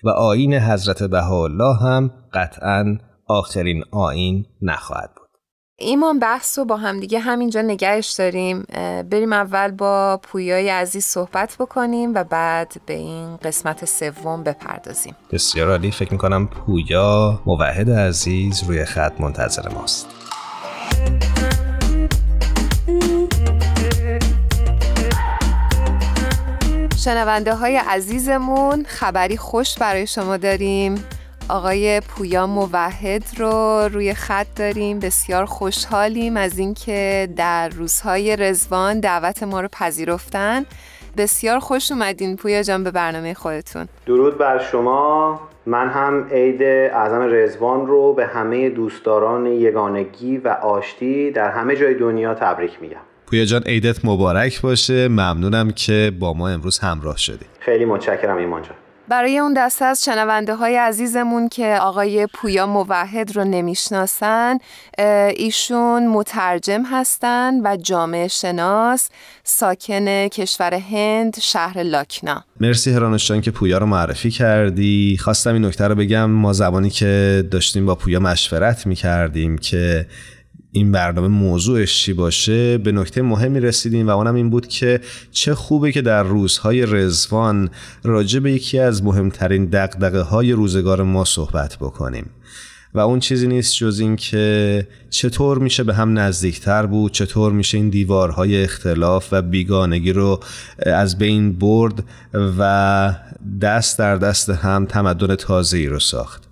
و 0.05 0.09
آین 0.09 0.55
حضرت 0.55 1.03
بهاءالله 1.03 1.77
هم 1.77 2.11
قطعا 2.35 2.99
آخرین 3.27 3.85
آین 3.91 4.47
نخواهد 4.63 5.11
بود. 5.17 5.28
ایمان 5.81 6.19
بحث 6.19 6.59
رو 6.59 6.65
با 6.65 6.77
همدیگه 6.77 7.19
همینجا 7.19 7.63
نگهش 7.63 8.11
داریم. 8.11 8.67
بریم 9.11 9.33
اول 9.33 9.71
با 9.71 10.21
پویای 10.23 10.69
عزیز 10.69 11.05
صحبت 11.05 11.57
بکنیم 11.59 12.15
و 12.15 12.25
بعد 12.25 12.73
به 12.87 12.95
این 12.95 13.37
قسمت 13.37 13.85
سوم 13.85 14.43
بپردازیم. 14.43 15.17
بسیار 15.33 15.71
عالی. 15.71 15.91
فکر 15.91 16.13
می‌کنم 16.13 16.47
پویا 16.47 17.41
موحد 17.47 17.91
عزیز 17.91 18.65
روی 18.65 18.85
خط 18.85 19.21
منتظر 19.21 19.69
ماست. 19.69 20.07
شنونده 26.97 27.55
های 27.55 27.77
عزیزمون 27.77 28.85
خبری 28.89 29.37
خوش 29.37 29.79
برای 29.79 30.07
شما 30.07 30.37
داریم. 30.37 31.05
آقای 31.51 32.01
پویا 32.01 32.47
موحد 32.47 33.25
رو 33.37 33.89
روی 33.93 34.15
خط 34.15 34.47
داریم 34.57 34.99
بسیار 34.99 35.45
خوشحالیم 35.45 36.37
از 36.37 36.59
اینکه 36.59 37.29
در 37.37 37.69
روزهای 37.69 38.37
رزوان 38.37 39.01
دعوت 39.01 39.43
ما 39.43 39.61
رو 39.61 39.69
پذیرفتن. 39.73 40.67
بسیار 41.17 41.59
خوش 41.59 41.93
اومدین 41.93 42.37
پویا 42.37 42.63
جان 42.63 42.85
به 42.85 42.91
برنامه 42.91 43.35
خودتون. 43.35 43.89
درود 44.07 44.39
بر 44.39 44.59
شما. 44.59 45.41
من 45.67 45.89
هم 45.89 46.29
عید 46.33 46.63
اعظم 46.63 47.29
رزوان 47.31 47.87
رو 47.87 48.13
به 48.13 48.27
همه 48.27 48.71
دوستداران 48.71 49.47
یگانگی 49.47 50.39
و 50.39 50.49
آشتی 50.49 51.31
در 51.31 51.51
همه 51.51 51.77
جای 51.77 51.95
دنیا 51.95 52.35
تبریک 52.35 52.73
میگم. 52.81 53.01
پویا 53.27 53.45
جان 53.45 53.63
عیدت 53.63 54.05
مبارک 54.05 54.61
باشه. 54.61 55.09
ممنونم 55.09 55.71
که 55.71 56.13
با 56.21 56.33
ما 56.33 56.49
امروز 56.49 56.79
همراه 56.79 57.17
شدی. 57.17 57.47
خیلی 57.61 57.85
متشکرم 57.85 58.37
ایمان 58.37 58.63
جان. 58.63 58.75
برای 59.09 59.39
اون 59.39 59.55
دسته 59.55 59.85
از 59.85 60.05
شنونده 60.05 60.55
های 60.55 60.77
عزیزمون 60.77 61.49
که 61.49 61.79
آقای 61.81 62.27
پویا 62.27 62.67
موحد 62.67 63.37
رو 63.37 63.45
نمی‌شناسن 63.45 64.59
ایشون 65.37 66.07
مترجم 66.07 66.83
هستن 66.83 67.61
و 67.65 67.77
جامعه 67.77 68.29
شناس 68.29 69.09
ساکن 69.45 70.29
کشور 70.29 70.75
هند 70.75 71.37
شهر 71.41 71.83
لاکنا. 71.83 72.45
مرسی 72.61 72.93
هرانوشان 72.93 73.41
که 73.41 73.51
پویا 73.51 73.79
رو 73.79 73.87
معرفی 73.87 74.31
کردی. 74.31 75.17
خواستم 75.21 75.55
این 75.55 75.65
نکته 75.65 75.89
رو 75.89 75.95
بگم. 75.95 76.31
ما 76.31 76.53
زبانی 76.53 76.91
که 76.91 77.45
داشتیم 77.51 77.87
با 77.87 77.95
پویا 77.95 78.21
مشورت 78.21 78.87
می‌کردیم 78.87 79.59
که 79.59 80.07
این 80.73 80.93
برنامه 80.93 81.29
موضوعش 81.29 82.03
چی 82.03 82.13
باشه؟ 82.13 82.79
به 82.79 82.93
نکته 82.93 83.23
مهمی 83.23 83.61
رسیدیم 83.61 84.07
و 84.07 84.11
اونم 84.11 84.35
این 84.35 84.51
بود 84.51 84.67
که 84.67 85.01
چه 85.33 85.55
خوبه 85.55 85.93
که 85.93 86.03
در 86.03 86.23
روزهای 86.23 86.87
رزوان 86.87 87.71
راجع 88.05 88.41
به 88.41 88.53
یکی 88.53 88.79
از 88.79 89.05
مهمترین 89.05 89.65
دقدقه 89.65 90.21
های 90.21 90.53
روزگار 90.53 91.03
ما 91.03 91.25
صحبت 91.25 91.77
بکنیم. 91.77 92.31
و 92.95 93.01
اون 93.01 93.21
چیزی 93.21 93.47
نیست 93.47 93.75
جز 93.75 94.01
این 94.01 94.17
که 94.17 94.87
چطور 95.11 95.59
میشه 95.59 95.85
به 95.85 95.95
هم 95.95 96.19
نزدیکتر 96.19 96.87
بود 96.87 97.13
چطور 97.13 97.53
میشه 97.53 97.79
این 97.79 97.89
دیوارهای 97.89 98.63
اختلاف 98.63 99.29
و 99.33 99.43
بیگانگی 99.43 100.13
رو 100.13 100.41
از 100.79 101.19
بین 101.19 101.53
برد 101.53 102.05
و 102.59 103.15
دست 103.63 103.99
در 103.99 104.17
دست 104.17 104.51
هم 104.51 104.87
تمدن 104.87 105.35
تازه‌ای 105.35 105.87
رو 105.87 106.01
ساخت. 106.01 106.48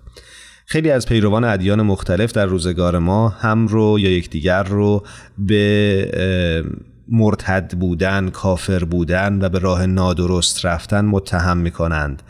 خیلی 0.69 0.91
از 0.91 1.05
پیروان 1.05 1.43
ادیان 1.43 1.81
مختلف 1.81 2.31
در 2.31 2.45
روزگار 2.45 2.99
ما 2.99 3.29
هم 3.29 3.67
رو 3.67 3.99
یا 3.99 4.11
یکدیگر 4.11 4.63
رو 4.63 5.03
به 5.37 6.71
مرتد 7.07 7.73
بودن، 7.77 8.29
کافر 8.29 8.83
بودن 8.83 9.39
و 9.41 9.49
به 9.49 9.59
راه 9.59 9.85
نادرست 9.85 10.65
رفتن 10.65 11.05
متهم 11.05 11.57
می 11.57 11.71
کنند 11.71 12.23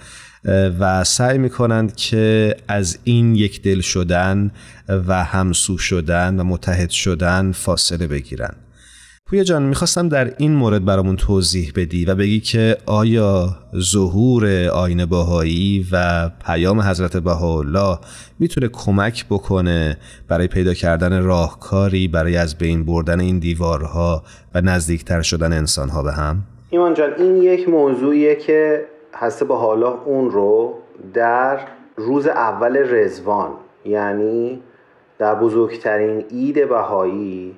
و 0.80 1.04
سعی 1.04 1.38
می 1.38 1.50
کنند 1.50 1.96
که 1.96 2.56
از 2.68 3.00
این 3.04 3.36
یک 3.36 3.62
دل 3.62 3.82
شدن 3.82 4.52
و 4.90 5.24
همسو 5.24 5.78
شدن 5.78 6.40
و 6.40 6.44
متحد 6.44 6.90
شدن 6.90 7.52
فاصله 7.52 8.08
بگیرند. 8.08 8.67
پویا 9.30 9.44
جان 9.44 9.64
می‌خواستم 9.64 10.10
در 10.10 10.34
این 10.38 10.52
مورد 10.52 10.86
برامون 10.86 11.16
توضیح 11.16 11.72
بدی 11.76 12.06
و 12.06 12.16
بگی 12.16 12.40
که 12.40 12.78
آیا 12.86 13.50
ظهور 13.76 14.68
آین 14.68 15.06
باهایی 15.06 15.86
و 15.92 16.30
پیام 16.46 16.82
حضرت 16.82 17.18
بهاءالله 17.18 17.98
می‌تونه 18.40 18.68
کمک 18.68 19.26
بکنه 19.30 19.98
برای 20.28 20.48
پیدا 20.48 20.74
کردن 20.74 21.24
راهکاری 21.24 22.08
برای 22.08 22.38
از 22.38 22.58
بین 22.58 22.86
بردن 22.86 23.20
این 23.20 23.40
دیوارها 23.40 24.24
و 24.56 24.62
نزدیکتر 24.62 25.22
شدن 25.22 25.54
انسانها 25.54 26.04
به 26.04 26.12
هم؟ 26.12 26.38
ایمان 26.70 26.94
جان 26.94 27.14
این 27.18 27.36
یک 27.36 27.70
موضوعیه 27.70 28.36
که 28.36 28.86
حضرت 29.14 29.48
بهاءالله 29.48 30.04
اون 30.06 30.32
رو 30.32 30.74
در 31.14 31.60
روز 31.96 32.28
اول 32.28 32.78
رزوان 32.78 33.52
یعنی 33.86 34.60
در 35.20 35.36
بزرگترین 35.36 36.26
عید 36.32 36.70
بهایی 36.70 37.56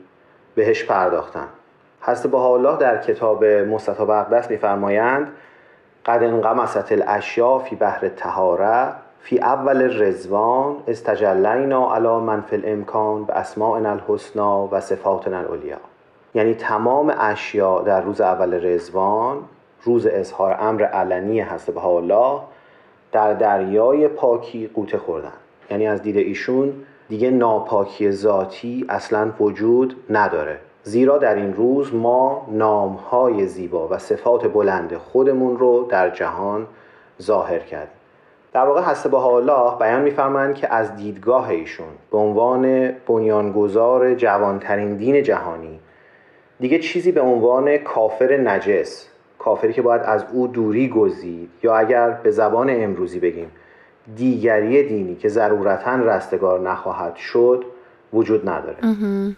بهش 0.55 0.83
پرداختن 0.83 1.47
حضرت 2.01 2.33
الله 2.33 2.77
در 2.77 2.97
کتاب 2.97 3.45
مستطاب 3.45 4.09
اقدس 4.09 4.51
میفرمایند 4.51 5.27
قد 6.05 6.23
انقمست 6.23 6.91
الاشیا 6.91 7.59
فی 7.59 7.75
بحر 7.75 8.09
تهاره 8.09 8.93
فی 9.19 9.39
اول 9.39 10.01
رزوان 10.01 10.75
استجلینا 10.87 11.95
علی 11.95 12.07
من 12.07 12.41
فی 12.41 12.55
الامکان 12.55 13.23
به 13.23 13.33
اسماء 13.33 13.75
الحسنا 13.85 14.67
و 14.71 14.79
صفاتنا 14.79 15.37
العلیا 15.37 15.77
یعنی 16.33 16.53
تمام 16.53 17.13
اشیا 17.19 17.81
در 17.81 18.01
روز 18.01 18.21
اول 18.21 18.65
رزوان 18.65 19.37
روز 19.83 20.07
اظهار 20.07 20.57
امر 20.59 20.83
علنی 20.83 21.41
حضرت 21.41 21.85
الله 21.85 22.41
در 23.11 23.33
دریای 23.33 24.07
پاکی 24.07 24.67
قوطه 24.67 24.97
خوردن. 24.97 25.31
یعنی 25.71 25.87
از 25.87 26.01
دید 26.01 26.17
ایشون 26.17 26.73
دیگه 27.09 27.29
ناپاکی 27.29 28.11
ذاتی 28.11 28.85
اصلا 28.89 29.31
وجود 29.39 29.95
نداره. 30.09 30.59
زیرا 30.83 31.17
در 31.17 31.35
این 31.35 31.53
روز 31.53 31.93
ما 31.93 32.47
نامهای 32.51 33.47
زیبا 33.47 33.87
و 33.87 33.97
صفات 33.97 34.53
بلند 34.53 34.97
خودمون 34.97 35.57
رو 35.57 35.83
در 35.89 36.09
جهان 36.09 36.67
ظاهر 37.21 37.59
کردیم. 37.59 37.99
در 38.53 38.65
واقع 38.65 38.81
هسته 38.81 39.13
الله 39.13 39.77
بیان 39.79 40.01
میفرمایند 40.01 40.55
که 40.55 40.73
از 40.73 40.95
دیدگاه 40.95 41.49
ایشون 41.49 41.87
به 42.11 42.17
عنوان 42.17 42.91
بنیانگذار 43.07 44.15
جوانترین 44.15 44.95
دین 44.95 45.23
جهانی 45.23 45.79
دیگه 46.59 46.79
چیزی 46.79 47.11
به 47.11 47.21
عنوان 47.21 47.77
کافر 47.77 48.37
نجس 48.37 49.07
کافری 49.39 49.73
که 49.73 49.81
باید 49.81 50.01
از 50.01 50.25
او 50.33 50.47
دوری 50.47 50.89
گزید 50.89 51.49
یا 51.63 51.75
اگر 51.75 52.09
به 52.09 52.31
زبان 52.31 52.67
امروزی 52.69 53.19
بگیم 53.19 53.51
دیگری 54.15 54.83
دینی 54.83 55.15
که 55.15 55.29
ضرورتا 55.29 55.95
رستگار 55.95 56.59
نخواهد 56.59 57.15
شد 57.15 57.65
وجود 58.13 58.49
نداره. 58.49 58.77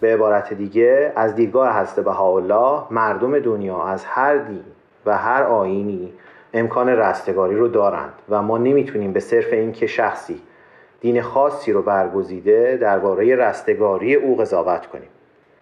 به 0.02 0.14
عبارت 0.14 0.54
دیگه 0.54 1.14
از 1.16 1.36
دیدگاه 1.36 1.70
هسته 1.70 2.02
بهاءالله 2.02 2.82
مردم 2.92 3.40
دنیا 3.40 3.84
از 3.84 4.06
هر 4.06 4.38
دین 4.38 4.64
و 5.06 5.18
هر 5.18 5.44
آینی 5.44 6.14
امکان 6.54 6.90
رستگاری 6.90 7.56
رو 7.56 7.68
دارند 7.68 8.14
و 8.30 8.42
ما 8.42 8.58
نمی‌تونیم 8.58 9.14
به 9.14 9.20
صرف 9.20 9.54
اینکه 9.54 9.88
شخصی 9.88 10.42
دین 11.02 11.22
خاصی 11.22 11.72
رو 11.72 11.82
برگزیده 11.82 12.78
درباره 12.82 13.36
رستگاری 13.36 14.16
او 14.16 14.38
قضاوت 14.38 14.88
کنیم. 14.88 15.10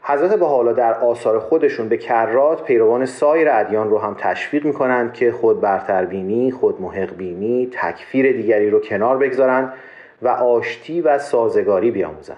حضرت 0.02 0.41
حالا 0.41 0.74
در 0.74 0.93
آثار 0.93 1.39
خودشون 1.39 1.89
به 1.89 1.98
کرات 1.98 2.63
پیروان 2.63 3.06
سایر 3.06 3.48
ادیان 3.52 3.89
رو 3.89 3.98
هم 3.98 4.15
تشویق 4.19 4.65
می‌کنند 4.65 5.13
که 5.13 5.32
خود 5.32 5.62
برتربینی، 5.62 6.52
خود 6.52 6.82
محق 6.82 7.15
بینی، 7.15 7.69
تکفیر 7.72 8.32
دیگری 8.32 8.69
رو 8.69 8.80
کنار 8.80 9.17
بگذارند 9.17 9.74
و 10.22 10.28
آشتی 10.28 11.02
و 11.02 11.17
سازگاری 11.19 11.91
بیاموزند. 11.91 12.38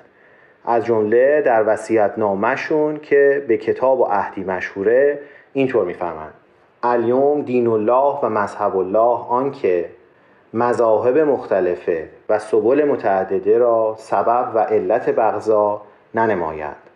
از 0.65 0.85
جمله 0.85 1.41
در 1.41 1.63
وسیعت 1.67 2.13
نامشون 2.17 2.99
که 2.99 3.45
به 3.47 3.57
کتاب 3.57 3.99
و 3.99 4.03
عهدی 4.03 4.43
مشهوره 4.43 5.19
اینطور 5.53 5.85
می‌فهمند 5.85 6.33
الیوم 6.83 7.41
دین 7.41 7.67
الله 7.67 8.19
و 8.23 8.29
مذهب 8.29 8.77
الله 8.77 9.25
آنکه 9.29 9.89
مذاهب 10.53 11.17
مختلفه 11.17 12.09
و 12.29 12.39
سبل 12.39 12.85
متعدده 12.85 13.57
را 13.57 13.95
سبب 13.97 14.51
و 14.55 14.59
علت 14.59 15.09
بغضا 15.09 15.81
ننماید. 16.15 16.91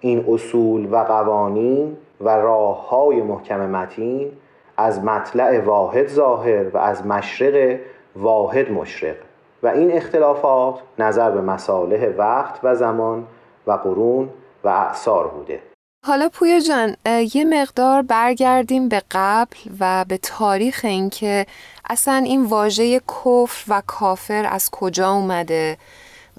این 0.00 0.24
اصول 0.28 0.88
و 0.92 0.96
قوانین 0.96 1.96
و 2.20 2.28
راه 2.28 2.88
های 2.88 3.22
محکم 3.22 3.70
متین 3.70 4.32
از 4.76 5.04
مطلع 5.04 5.60
واحد 5.60 6.06
ظاهر 6.06 6.68
و 6.68 6.78
از 6.78 7.06
مشرق 7.06 7.78
واحد 8.16 8.72
مشرق. 8.72 9.16
و 9.62 9.66
این 9.66 9.92
اختلافات 9.92 10.74
نظر 10.98 11.30
به 11.30 11.40
مصالح 11.40 12.06
وقت 12.18 12.60
و 12.62 12.74
زمان 12.74 13.26
و 13.66 13.72
قرون 13.72 14.30
و 14.64 14.68
اعثار 14.68 15.28
بوده. 15.28 15.62
حالا 16.06 16.28
پویا 16.28 16.60
جان 16.60 16.96
یه 17.34 17.44
مقدار 17.44 18.02
برگردیم 18.02 18.88
به 18.88 19.02
قبل 19.10 19.56
و 19.80 20.04
به 20.08 20.18
تاریخ 20.18 20.80
اینکه 20.84 21.46
اصلا 21.90 22.14
این 22.14 22.44
واژه 22.44 23.00
کفر 23.00 23.64
و 23.68 23.82
کافر 23.86 24.46
از 24.50 24.70
کجا 24.70 25.12
اومده 25.12 25.78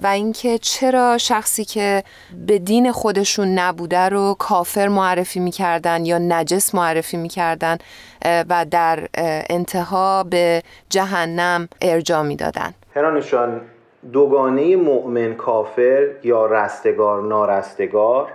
و 0.03 0.07
اینکه 0.07 0.57
چرا 0.57 1.17
شخصی 1.17 1.65
که 1.65 2.03
به 2.47 2.59
دین 2.59 2.91
خودشون 2.91 3.47
نبوده 3.47 4.09
رو 4.09 4.35
کافر 4.39 4.87
معرفی 4.87 5.39
می‌کردن 5.39 6.05
یا 6.05 6.17
نجس 6.17 6.75
معرفی 6.75 7.17
می‌کردن 7.17 7.77
و 8.25 8.65
در 8.71 9.07
انتها 9.49 10.23
به 10.23 10.63
جهنم 10.89 11.69
ارجا 11.81 12.23
می‌دادن. 12.23 12.73
هرانشان 12.97 13.61
دوگانه 14.13 14.75
مؤمن 14.75 15.33
کافر 15.33 16.07
یا 16.23 16.45
رستگار 16.45 17.21
نارستگار 17.21 18.27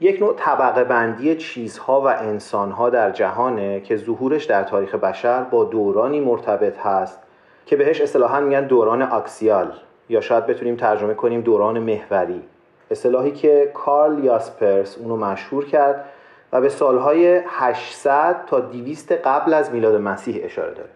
یک 0.00 0.20
نوع 0.20 0.34
طبقه 0.36 0.84
بندی 0.84 1.36
چیزها 1.36 2.00
و 2.00 2.06
انسانها 2.06 2.90
در 2.90 3.10
جهانه 3.10 3.80
که 3.80 3.96
ظهورش 3.96 4.44
در 4.44 4.62
تاریخ 4.62 4.94
بشر 4.94 5.42
با 5.42 5.64
دورانی 5.64 6.20
مرتبط 6.20 6.78
هست 6.78 7.18
که 7.66 7.76
بهش 7.76 8.00
اصطلاحا 8.00 8.40
میگن 8.40 8.66
دوران 8.66 9.02
اکسیال 9.02 9.72
یا 10.08 10.20
شاید 10.20 10.46
بتونیم 10.46 10.76
ترجمه 10.76 11.14
کنیم 11.14 11.40
دوران 11.40 11.78
محوری. 11.78 12.42
اصطلاحی 12.90 13.30
که 13.30 13.70
کارل 13.74 14.24
یاسپرس 14.24 14.98
اونو 14.98 15.16
مشهور 15.16 15.64
کرد 15.64 16.04
و 16.52 16.60
به 16.60 16.68
سالهای 16.68 17.40
800 17.46 18.36
تا 18.46 18.60
200 18.60 19.12
قبل 19.12 19.54
از 19.54 19.72
میلاد 19.72 20.00
مسیح 20.00 20.40
اشاره 20.44 20.74
داره. 20.74 20.90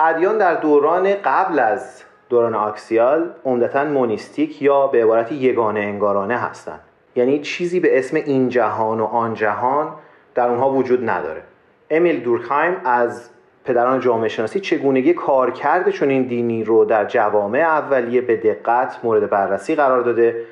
ادیان 0.00 0.38
در 0.38 0.54
دوران 0.54 1.14
قبل 1.14 1.58
از 1.58 2.04
دوران 2.34 2.54
آکسیال 2.54 3.30
عمدتا 3.44 3.84
مونیستیک 3.84 4.62
یا 4.62 4.86
به 4.86 5.02
عبارت 5.02 5.32
یگانه 5.32 5.80
انگارانه 5.80 6.36
هستند. 6.36 6.80
یعنی 7.16 7.40
چیزی 7.40 7.80
به 7.80 7.98
اسم 7.98 8.16
این 8.16 8.48
جهان 8.48 9.00
و 9.00 9.04
آن 9.04 9.34
جهان 9.34 9.92
در 10.34 10.48
اونها 10.48 10.70
وجود 10.70 11.10
نداره. 11.10 11.42
امیل 11.90 12.20
دورکهایم 12.20 12.76
از 12.84 13.30
پدران 13.64 14.00
جامعه 14.00 14.28
شناسی 14.28 14.60
چگونگی 14.60 15.14
کارکرد 15.14 15.90
چون 15.90 16.10
این 16.10 16.22
دینی 16.22 16.64
رو 16.64 16.84
در 16.84 17.04
جوامع 17.04 17.58
اولیه 17.58 18.20
به 18.20 18.36
دقت 18.36 18.96
مورد 19.02 19.30
بررسی 19.30 19.74
قرار 19.74 20.00
داده 20.00 20.44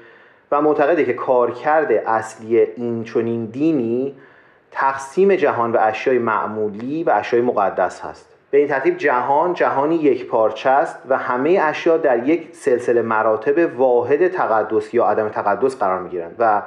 و 0.53 0.63
معتقده 0.63 1.05
که 1.05 1.13
کارکرد 1.13 1.93
اصلی 1.93 2.59
این 2.59 3.05
چنین 3.05 3.45
دینی 3.45 4.15
تقسیم 4.71 5.37
جهان 5.37 5.73
به 5.73 5.81
اشیای 5.81 6.19
معمولی 6.19 7.05
و 7.05 7.11
اشیای 7.11 7.43
مقدس 7.43 8.01
هست. 8.01 8.32
به 8.53 8.59
این 8.59 8.69
ترتیب 8.69 8.97
جهان 8.97 9.55
جهانی 9.55 9.97
یک 9.97 10.27
پارچه 10.27 10.71
است 10.71 10.99
و 11.09 11.19
همه 11.19 11.61
اشیا 11.63 11.97
در 11.97 12.29
یک 12.29 12.49
سلسله 12.53 13.03
مراتب 13.03 13.79
واحد 13.81 14.29
تقدس 14.29 14.95
یا 14.95 15.07
عدم 15.07 15.29
تقدس 15.29 15.79
قرار 15.79 16.03
می 16.03 16.11
گیرند 16.11 16.37
و 16.39 16.63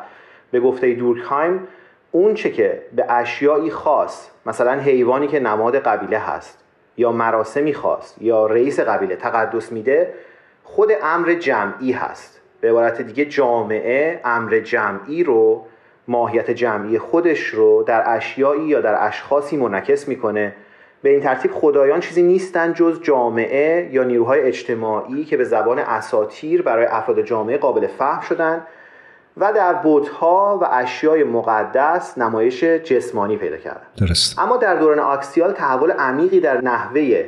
به 0.52 0.60
گفته 0.60 0.94
دورکهایم 0.94 1.68
اون 2.12 2.34
چه 2.34 2.52
که 2.52 2.82
به 2.96 3.06
اشیایی 3.10 3.72
خاص 3.72 4.30
مثلا 4.46 4.72
حیوانی 4.72 5.28
که 5.28 5.40
نماد 5.40 5.76
قبیله 5.76 6.18
هست 6.18 6.64
یا 6.98 7.12
مراسمی 7.12 7.74
خاص 7.74 8.16
یا 8.22 8.46
رئیس 8.46 8.80
قبیله 8.80 9.16
تقدس 9.16 9.72
میده 9.72 10.14
خود 10.64 10.92
امر 11.04 11.34
جمعی 11.34 11.92
هست. 11.92 12.42
به 12.62 12.70
عبارت 12.70 13.02
دیگه 13.02 13.26
جامعه 13.26 14.22
امر 14.26 14.60
جمعی 14.60 15.24
رو 15.24 15.66
ماهیت 16.08 16.52
جمعی 16.52 17.00
خودش 17.00 17.46
رو 17.46 17.84
در 17.84 18.04
اشیایی 18.06 18.64
یا 18.64 18.82
در 18.82 19.08
اشخاصی 19.08 19.58
منعکس 19.58 20.08
می‌کنه. 20.08 20.54
به 21.06 21.12
این 21.12 21.22
ترتیب 21.22 21.52
خدایان 21.52 22.00
چیزی 22.00 22.24
نیستن 22.24 22.74
جز 22.74 23.02
جامعه 23.02 23.90
یا 23.92 24.04
نیروهای 24.04 24.42
اجتماعی 24.42 25.26
که 25.26 25.38
به 25.38 25.44
زبان 25.44 25.80
اساتیر 25.80 26.62
برای 26.62 26.86
افراد 26.86 27.22
جامعه 27.22 27.58
قابل 27.58 27.88
فهم 27.88 28.22
شدن 28.22 28.62
و 29.38 29.54
در 29.54 29.74
بوتها 29.74 30.60
و 30.62 30.68
اشیای 30.72 31.24
مقدس 31.24 32.18
نمایش 32.18 32.64
جسمانی 32.64 33.38
پیدا 33.38 33.58
کردن. 33.58 33.86
درست. 33.98 34.40
اما 34.40 34.58
در 34.58 34.76
دوران 34.76 35.00
آکسیال 35.00 35.52
تحول 35.52 35.92
عمیقی 35.92 36.40
در 36.40 36.62
نحوه 36.62 37.26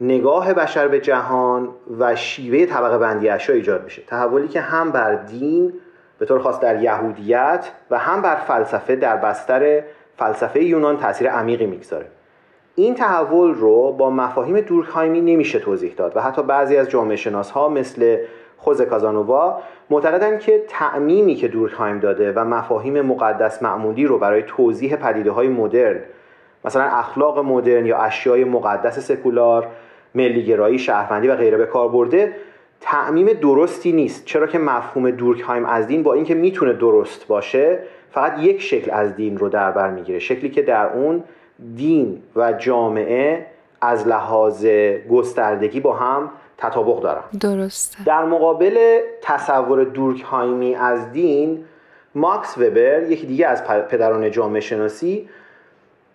نگاه 0.00 0.54
بشر 0.54 0.88
به 0.88 1.00
جهان 1.00 1.68
و 1.98 2.16
شیوه 2.16 2.66
طبقه 2.66 2.98
بندی 2.98 3.28
اشیا 3.28 3.54
ایجاد 3.54 3.84
میشه. 3.84 4.02
تحولی 4.06 4.48
که 4.48 4.60
هم 4.60 4.90
بر 4.90 5.14
دین 5.14 5.72
به 6.18 6.26
طور 6.26 6.38
خاص 6.38 6.60
در 6.60 6.82
یهودیت 6.82 7.68
و 7.90 7.98
هم 7.98 8.22
بر 8.22 8.36
فلسفه 8.36 8.96
در 8.96 9.16
بستر 9.16 9.82
فلسفه 10.16 10.64
یونان 10.64 10.96
تاثیر 10.96 11.30
عمیقی 11.30 11.66
می‌گذاره. 11.66 12.06
این 12.74 12.94
تحول 12.94 13.54
رو 13.54 13.92
با 13.92 14.10
مفاهیم 14.10 14.60
دورکهایمی 14.60 15.20
نمیشه 15.20 15.58
توضیح 15.58 15.94
داد 15.96 16.16
و 16.16 16.20
حتی 16.20 16.42
بعضی 16.42 16.76
از 16.76 16.88
جامعه 16.90 17.16
شناس 17.16 17.50
ها 17.50 17.68
مثل 17.68 18.16
خوز 18.56 18.82
کازانووا 18.82 19.60
معتقدند 19.90 20.40
که 20.40 20.64
تعمیمی 20.68 21.34
که 21.34 21.48
دورکهایم 21.48 21.98
داده 21.98 22.32
و 22.32 22.44
مفاهیم 22.44 23.00
مقدس 23.00 23.62
معمولی 23.62 24.06
رو 24.06 24.18
برای 24.18 24.42
توضیح 24.42 24.96
پدیده 24.96 25.30
های 25.30 25.48
مدرن 25.48 26.00
مثلا 26.64 26.82
اخلاق 26.82 27.38
مدرن 27.38 27.86
یا 27.86 27.98
اشیای 27.98 28.44
مقدس 28.44 28.98
سکولار 28.98 29.66
ملیگرایی 30.14 30.78
شهروندی 30.78 31.28
و 31.28 31.36
غیره 31.36 31.56
به 31.56 31.66
کار 31.66 31.88
برده 31.88 32.36
تعمیم 32.80 33.26
درستی 33.26 33.92
نیست. 33.92 34.24
چرا 34.24 34.46
که 34.46 34.58
مفهوم 34.58 35.10
دورکهایم 35.10 35.64
از 35.64 35.86
دین 35.86 36.02
با 36.02 36.14
اینکه 36.14 36.34
می‌تونه 36.34 36.72
درست 36.72 37.26
باشه 37.26 37.78
فقط 38.10 38.38
یک 38.38 38.62
شکل 38.62 38.90
از 38.90 39.16
دین 39.16 39.38
رو 39.38 39.48
در 39.48 39.70
بر 39.70 39.90
می‌گیره. 39.90 40.18
شکلی 40.18 40.50
که 40.50 40.62
در 40.62 40.92
اون 40.92 41.24
دین 41.76 42.22
و 42.36 42.52
جامعه 42.52 43.46
از 43.80 44.08
لحاظ 44.08 44.66
گستردگی 45.10 45.80
با 45.80 45.92
هم 45.92 46.30
تطابق 46.58 47.00
دارن. 47.00 47.22
درسته. 47.40 48.04
در 48.04 48.24
مقابل 48.24 48.98
تصور 49.22 49.84
دورکهایمی 49.84 50.74
از 50.74 51.12
دین 51.12 51.64
ماکس 52.14 52.58
وبر 52.58 53.02
یکی 53.02 53.26
دیگه 53.26 53.46
از 53.46 53.64
پدران 53.64 54.30
جامعه 54.30 54.60
شناسی 54.60 55.28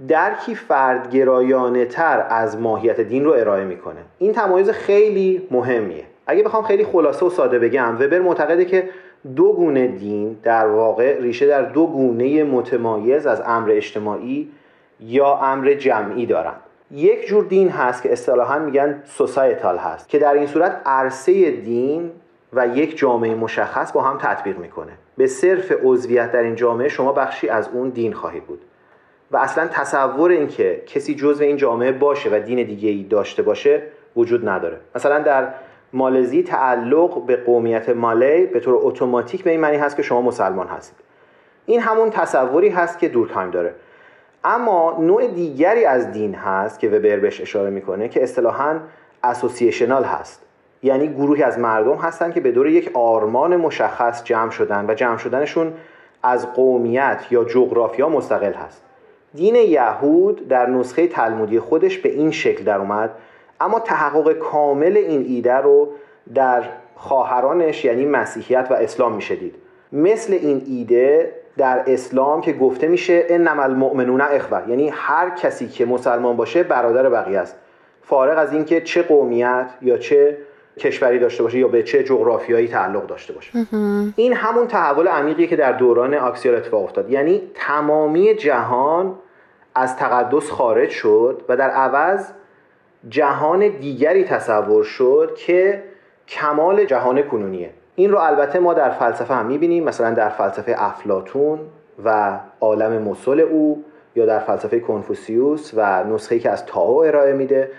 درکی 0.07 0.55
فردگرایانه 0.55 1.85
تر 1.85 2.25
از 2.29 2.57
ماهیت 2.57 3.01
دین 3.01 3.25
رو 3.25 3.31
ارائه 3.31 3.63
می‌کنه. 3.63 3.99
این 4.17 4.33
تمایز 4.33 4.69
خیلی 4.69 5.47
مهمیه. 5.51 6.03
اگه 6.27 6.43
بخوام 6.43 6.63
خیلی 6.63 6.83
خلاصه 6.83 7.25
و 7.25 7.29
ساده 7.29 7.59
بگم 7.59 7.95
وبر 7.95 8.19
معتقده 8.19 8.65
که 8.65 8.89
دو 9.35 9.53
گونه 9.53 9.87
دین 9.87 10.37
در 10.43 10.67
واقع 10.67 11.19
ریشه 11.19 11.47
در 11.47 11.61
دو 11.61 11.87
گونه 11.87 12.43
متمایز 12.43 13.25
از 13.25 13.41
امر 13.45 13.71
اجتماعی 13.71 14.51
یا 14.99 15.35
امر 15.35 15.73
جمعی 15.73 16.25
دارند 16.25 16.59
یک 16.91 17.27
جور 17.27 17.43
دین 17.43 17.69
هست 17.69 18.03
که 18.03 18.11
اصطلاحا 18.11 18.59
میگن 18.59 19.03
سوسایتال 19.05 19.77
هست 19.77 20.09
که 20.09 20.19
در 20.19 20.33
این 20.33 20.47
صورت 20.47 20.81
عرصه 20.85 21.51
دین 21.51 22.11
و 22.53 22.67
یک 22.67 22.97
جامعه 22.97 23.35
مشخص 23.35 23.91
با 23.91 24.01
هم 24.01 24.17
تطبیق 24.17 24.57
می‌کنه. 24.57 24.91
به 25.17 25.27
صرف 25.27 25.71
عضویت 25.83 26.31
در 26.31 26.43
این 26.43 26.55
جامعه 26.55 26.89
شما 26.89 27.11
بخشی 27.11 27.49
از 27.49 27.69
اون 27.73 27.89
دین 27.89 28.13
خواهید 28.13 28.43
بود. 28.43 28.61
و 29.31 29.37
اصلا 29.37 29.67
تصور 29.67 30.31
اینکه 30.31 30.83
کسی 30.85 31.15
جزو 31.15 31.43
این 31.43 31.57
جامعه 31.57 31.91
باشه 31.91 32.29
و 32.29 32.39
دین 32.39 32.63
دیگه 32.63 32.89
ای 32.89 33.03
داشته 33.03 33.43
باشه 33.43 33.81
وجود 34.15 34.49
نداره. 34.49 34.77
مثلا 34.95 35.19
در 35.19 35.47
مالزی 35.93 36.43
تعلق 36.43 37.25
به 37.25 37.35
قومیت 37.35 37.89
مالی 37.89 38.45
به 38.45 38.59
طور 38.59 38.75
اتوماتیک 38.77 39.43
به 39.43 39.51
این 39.51 39.59
معنی 39.59 39.77
هست 39.77 39.95
که 39.97 40.03
شما 40.03 40.21
مسلمان 40.21 40.67
هستید. 40.67 40.97
این 41.65 41.81
همون 41.81 42.09
تصوری 42.09 42.69
هست 42.69 42.99
که 42.99 43.07
دورکهایم 43.07 43.51
داره. 43.51 43.73
اما 44.43 44.97
نوع 44.99 45.27
دیگری 45.27 45.85
از 45.85 46.11
دین 46.11 46.35
هست 46.35 46.79
که 46.79 46.89
وبر 46.89 47.19
بهش 47.19 47.41
اشاره 47.41 47.69
می‌کنه 47.69 48.09
که 48.09 48.23
اصطلاحا 48.23 48.79
اسوسییشنال 49.23 50.03
هست. 50.03 50.41
یعنی 50.83 51.07
گروهی 51.07 51.43
از 51.43 51.59
مردم 51.59 51.95
هستند 51.95 52.33
که 52.33 52.41
به 52.41 52.51
دور 52.51 52.67
یک 52.67 52.91
آرمان 52.93 53.55
مشخص 53.55 54.23
جمع 54.23 54.49
شدن 54.49 54.85
و 54.89 54.93
جمع 54.93 55.17
شدنشون 55.17 55.73
از 56.23 56.53
قومیت 56.53 57.25
یا 57.31 57.43
جغرافیا 57.43 58.09
مستقل 58.09 58.53
هست. 58.53 58.81
دین 59.33 59.55
یهود 59.55 60.47
در 60.47 60.69
نسخه 60.69 61.07
تلمودی 61.07 61.59
خودش 61.59 61.97
به 61.97 62.09
این 62.09 62.31
شکل 62.31 62.63
در 62.63 62.77
اومد 62.77 63.11
اما 63.61 63.79
تحقق 63.79 64.33
کامل 64.33 64.97
این 64.97 65.25
ایده 65.27 65.53
رو 65.53 65.89
در 66.33 66.63
خواهرانش 66.95 67.85
یعنی 67.85 68.05
مسیحیت 68.05 68.67
و 68.69 68.73
اسلام 68.73 69.13
میشه 69.13 69.35
دید 69.35 69.55
مثل 69.91 70.33
این 70.33 70.61
ایده 70.67 71.31
در 71.57 71.83
اسلام 71.87 72.41
که 72.41 72.53
گفته 72.53 72.87
میشه 72.87 73.25
انما 73.29 73.63
المؤمنون 73.63 74.21
اخوه 74.21 74.69
یعنی 74.69 74.89
هر 74.89 75.29
کسی 75.29 75.67
که 75.67 75.85
مسلمان 75.85 76.35
باشه 76.35 76.63
برادر 76.63 77.09
بقیه 77.09 77.39
است. 77.39 77.55
فارغ 78.01 78.37
از 78.37 78.53
اینکه 78.53 78.81
چه 78.81 79.01
قومیت 79.01 79.69
یا 79.81 79.97
چه 79.97 80.37
کشوری 80.77 81.19
داشته 81.19 81.43
باشه 81.43 81.57
یا 81.59 81.67
به 81.67 81.83
چه 81.83 82.03
جغرافیایی 82.03 82.67
تعلق 82.67 83.07
داشته 83.07 83.33
باشه. 83.33 83.51
این 84.15 84.33
همون 84.33 84.67
تحول 84.67 85.07
عمیقیه 85.07 85.47
که 85.47 85.55
در 85.55 85.71
دوران 85.71 86.13
آکسیال 86.13 86.55
اتفاق 86.55 86.83
افتاد. 86.83 87.09
یعنی 87.09 87.41
تمامی 87.55 88.35
جهان 88.35 89.15
از 89.75 89.97
تقدس 89.97 90.49
خارج 90.51 90.89
شد 90.89 91.41
و 91.49 91.57
در 91.57 91.69
عوض 91.69 92.31
جهان 93.09 93.67
دیگری 93.67 94.23
تصور 94.23 94.83
شد 94.83 95.35
که 95.37 95.83
کمال 96.27 96.85
جهان 96.85 97.21
کنونیه. 97.21 97.69
این 97.99 98.11
رو 98.11 98.17
البته 98.17 98.59
ما 98.59 98.73
در 98.73 98.89
فلسفه 98.89 99.33
هم 99.33 99.45
می‌بینیم 99.45 99.83
مثلا 99.83 100.11
در 100.11 100.29
فلسفه 100.29 100.75
افلاتون 100.77 101.59
و 102.05 102.39
عالم 102.61 103.01
مسل 103.01 103.39
او 103.39 103.83
یا 104.15 104.25
در 104.25 104.39
فلسفه 104.39 104.79
کنفوسیوس 104.79 105.71
و 105.75 106.03
نسخه‌ای 106.03 106.41
که 106.41 106.49
از 106.49 106.65
تاو 106.65 107.03
ارائه 107.03 107.33
میده. 107.33 107.71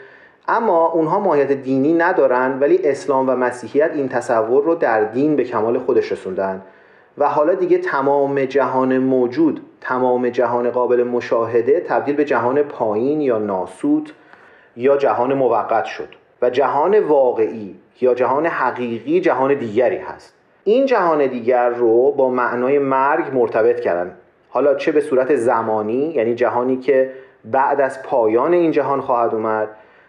اما 0.49 0.87
اونها 0.87 1.21
ماهیت 1.21 1.53
دینی 1.53 1.93
ندارن 1.93 2.59
ولی 2.61 2.81
اسلام 2.85 3.29
و 3.29 3.37
مسیحیت 3.37 3.91
این 3.95 4.09
تصور 4.09 4.65
رو 4.65 4.75
در 4.75 5.05
دین 5.05 5.37
به 5.37 5.45
کمال 5.45 5.79
خودش 5.79 6.13
رسوندن. 6.13 6.63
و 7.19 7.29
حالا 7.29 7.55
دیگه 7.55 7.79
تمام 7.79 8.45
جهان 8.45 8.99
موجود 8.99 9.61
تمام 9.81 10.29
جهان 10.29 10.71
قابل 10.71 11.03
مشاهده 11.03 11.81
تبدیل 11.81 12.17
به 12.17 12.25
جهان 12.25 12.63
پایین 12.63 13.21
یا 13.21 13.39
ناسود 13.39 14.13
یا 14.77 14.97
جهان 14.97 15.35
موقت 15.35 15.85
شد. 15.85 16.09
و 16.43 16.51
جهان 16.51 16.99
واقعی 16.99 17.77
یا 18.01 18.15
جهان 18.15 18.47
حقیقی 18.47 19.21
جهان 19.21 19.55
دیگری 19.55 19.97
هست. 19.97 20.35
این 20.65 20.87
جهان 20.87 21.27
دیگر 21.27 21.69
رو 21.69 22.13
با 22.13 22.31
معنای 22.31 22.79
مرگ 22.79 23.35
مرتبط 23.35 23.81
کردن. 23.81 24.17
حالا 24.49 24.75
چه 24.75 24.93
به 24.93 25.01
صورت 25.01 25.37
زمانی 25.37 26.13
یعنی 26.15 26.35
جهانی 26.35 26.77
که 26.77 27.11
بعد 27.45 27.81
از 27.81 28.03
پایان 28.03 28.53
این 28.53 28.71
جهان 28.71 29.01
خواهد 29.01 29.35
اومد 29.35 29.69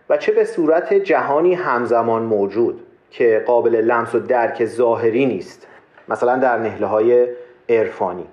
و 0.09 0.17
چه 0.17 0.31
به 0.31 0.45
صورت 0.45 0.93
جهانی 0.93 1.53
همزمان 1.53 2.21
موجود 2.21 2.83
که 3.11 3.43
قابل 3.47 3.75
لمس 3.75 4.15
و 4.15 4.19
درک 4.19 4.65
ظاهری 4.65 5.25
نیست. 5.25 5.67
مثلا 6.09 6.37
در 6.37 6.57
نهله 6.57 6.87
های 6.87 7.27
عرفانی. 7.69 8.25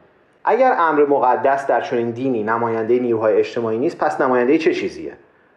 اگر 0.44 0.76
امر 0.78 1.06
مقدس 1.06 1.66
در 1.66 1.80
چنین 1.80 2.10
دینی 2.10 2.42
نماینده 2.42 2.98
نیروهای 2.98 3.36
اجتماعی 3.38 3.78
نیست 3.78 3.98
پس 3.98 4.20
نماینده 4.20 4.58
چه 4.58 4.74
چیزیه؟ 4.74 5.12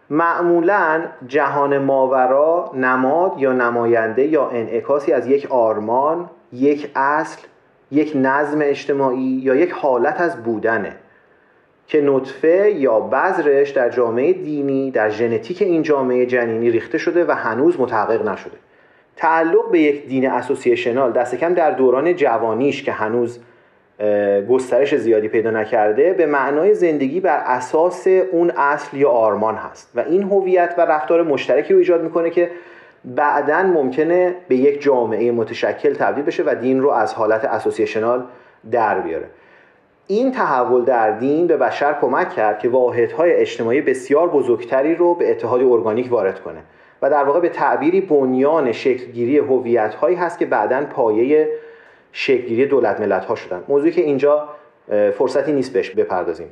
معمولا 0.10 1.02
جهان 1.28 1.78
ماورا 1.78 2.72
نماد 2.76 3.34
یا 3.38 3.54
نماینده 3.54 4.28
یا 4.28 4.50
انعکاسی 4.50 5.12
از 5.12 5.28
یک 5.28 5.52
آرمان 5.52 6.30
یک 6.54 6.92
اصل 6.96 7.42
یک 7.92 8.12
نظم 8.16 8.60
اجتماعی 8.62 9.42
یا 9.44 9.56
یک 9.56 9.72
حالت 9.72 10.22
از 10.22 10.44
بودنه 10.44 10.96
که 11.88 12.02
نطفه 12.02 12.72
یا 12.72 13.00
بذرش 13.00 13.70
در 13.70 13.90
جامعه 13.90 14.34
دینی 14.34 14.92
در 14.92 15.10
ژنتیک 15.10 15.62
این 15.62 15.82
جامعه 15.82 16.26
جنینی 16.26 16.72
ریخته 16.72 16.98
شده 16.98 17.26
و 17.26 17.32
هنوز 17.32 17.80
متحقق 17.80 18.28
نشده. 18.28 18.58
تعلق 19.16 19.72
به 19.72 19.80
یک 19.80 20.08
دین 20.08 20.30
اسوسییشنال 20.30 21.12
دست 21.12 21.36
کم 21.36 21.54
در 21.54 21.72
دوران 21.72 22.16
جوانیش 22.16 22.84
که 22.84 22.92
هنوز 22.92 23.40
گسترش 24.50 24.96
زیادی 24.96 25.28
پیدا 25.28 25.52
نکرده 25.52 26.14
به 26.14 26.26
معنای 26.26 26.74
زندگی 26.74 27.20
بر 27.20 27.44
اساس 27.46 28.08
اون 28.08 28.52
اصل 28.52 28.98
یا 28.98 29.10
آرمان 29.10 29.56
هست. 29.56 29.92
و 29.96 30.00
این 30.00 30.24
هویت 30.24 30.76
و 30.78 30.82
رفتار 30.82 31.24
مشترکی 31.24 31.74
رو 31.74 31.80
ایجاد 31.80 32.04
می‌کنه 32.04 32.30
که 32.30 32.50
بعدا 33.06 33.64
ممکنه 33.64 34.36
به 34.48 34.56
یک 34.56 34.82
جامعه 34.82 35.32
متشکل 35.32 35.94
تبدیل 35.94 36.24
بشه 36.24 36.44
و 36.44 36.56
دین 36.62 36.82
رو 36.82 36.90
از 36.90 37.14
حالت 37.14 37.46
اسوسییشنال 37.46 38.24
در 38.72 39.00
بیاره. 39.00 39.26
این 40.08 40.32
تحول 40.32 40.86
در 40.86 41.12
دین 41.12 41.48
به 41.48 41.58
بشر 41.58 41.96
کمک 42.02 42.30
کرد 42.30 42.60
که 42.60 42.70
واحدهای 42.70 43.34
اجتماعی 43.34 43.82
بسیار 43.82 44.30
بزرگتری 44.30 44.96
رو 44.96 45.16
به 45.16 45.32
اتحاد 45.32 45.62
ارگانیک 45.62 46.12
وارد 46.12 46.40
کنه. 46.40 46.60
و 47.02 47.10
در 47.10 47.24
واقع 47.24 47.40
به 47.40 47.50
تعبیری 47.50 48.02
بنیان 48.02 48.72
شکلگیری 48.72 49.38
هویت 49.38 49.96
هایی 49.96 50.16
هست 50.16 50.40
که 50.40 50.46
بعدا 50.46 50.86
پایه 50.86 51.50
شکلگیری 52.12 52.66
دولت 52.66 53.00
ملت 53.00 53.26
ها 53.26 53.36
شدن. 53.36 53.64
موضوعی 53.68 53.92
که 53.92 54.02
اینجا 54.02 54.50
فرصتی 55.18 55.54
نیست 55.54 55.74
بهش 55.74 55.90
بپردازیم. 55.90 56.48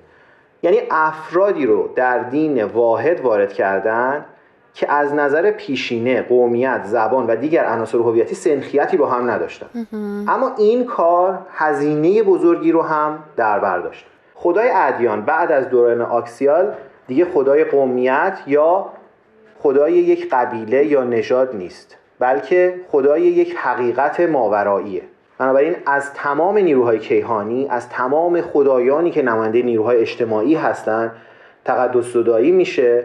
یعنی 0.64 0.78
افرادی 0.92 1.66
رو 1.66 1.90
در 1.96 2.20
دین 2.20 2.64
واحد 2.64 3.22
وارد 3.22 3.54
کردن 3.54 4.26
که 4.74 4.92
از 4.92 5.14
نظر 5.14 5.52
پیشینه 5.52 6.22
قومیت 6.22 6.82
زبان 6.84 7.28
و 7.28 7.36
دیگر 7.36 7.66
عناصر 7.66 7.98
هویتی 7.98 8.36
سنخیتی 8.36 8.98
با 8.98 9.10
هم 9.10 9.30
نداشتن. 9.32 9.88
اما 10.28 10.56
این 10.58 10.86
کار 10.86 11.40
هزینه 11.52 12.24
بزرگی 12.24 12.72
رو 12.72 12.82
هم 12.82 13.24
در 13.36 13.60
بر 13.60 13.80
داشت. 13.80 14.06
خدای 14.36 14.70
ادیان 14.74 15.22
بعد 15.22 15.52
از 15.52 15.70
دوران 15.70 16.02
آکسیال 16.02 16.74
دیگه 17.08 17.26
خدای 17.26 17.64
قومیت 17.64 18.40
یا 18.48 18.86
خدای 19.60 19.94
یک 19.94 20.30
قبیله 20.32 20.86
یا 20.86 21.04
نژاد 21.04 21.56
نیست 21.56 21.98
بلکه 22.20 22.76
خدای 22.92 23.22
یک 23.22 23.56
حقیقت 23.56 24.20
ماوراییه. 24.20 25.02
بنابراین 25.38 25.76
از 25.86 26.14
تمام 26.14 26.58
نیروهای 26.58 27.00
کیهانی 27.00 27.68
از 27.70 27.90
تمام 27.90 28.42
خدایانی 28.42 29.12
که 29.12 29.22
نماینده 29.22 29.62
نیروهای 29.62 29.98
اجتماعی 29.98 30.56
هستند 30.56 31.12
تقدس 31.66 32.06
زدایی 32.14 32.52
میشه 32.52 33.04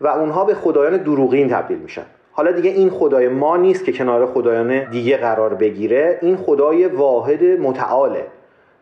و 0.00 0.06
اونها 0.06 0.44
به 0.44 0.54
خدایان 0.54 0.96
دروغین 0.96 1.48
تبدیل 1.48 1.78
میشن. 1.78 2.02
حالا 2.32 2.52
دیگه 2.52 2.70
این 2.70 2.90
خدای 2.90 3.28
ما 3.28 3.56
نیست 3.56 3.84
که 3.84 3.92
کنار 3.92 4.26
خدایان 4.26 4.90
دیگه 4.90 5.16
قرار 5.16 5.54
بگیره. 5.54 6.18
این 6.22 6.36
خدای 6.36 6.86
واحد 6.86 7.44
متعاله. 7.44 8.26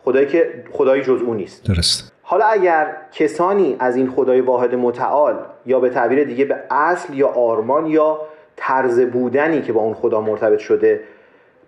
خدایی 0.04 0.26
که 0.26 0.64
خدای 0.72 1.02
جز 1.02 1.22
او 1.22 1.34
نیست. 1.34 1.64
درست. 1.64 2.12
حالا 2.22 2.44
اگر 2.44 2.96
کسانی 3.12 3.76
از 3.78 3.96
این 3.96 4.10
خدای 4.10 4.40
واحد 4.40 4.74
متعال 4.74 5.34
یا 5.66 5.80
به 5.80 5.90
تعبیر 5.90 6.24
دیگه 6.24 6.44
به 6.44 6.56
اصل 6.70 7.14
یا 7.14 7.28
آرمان 7.28 7.86
یا 7.86 8.20
طرز 8.56 9.00
بودنی 9.00 9.62
که 9.62 9.72
با 9.72 9.80
اون 9.80 9.94
خدا 9.94 10.20
مرتبط 10.20 10.58
شده 10.58 11.00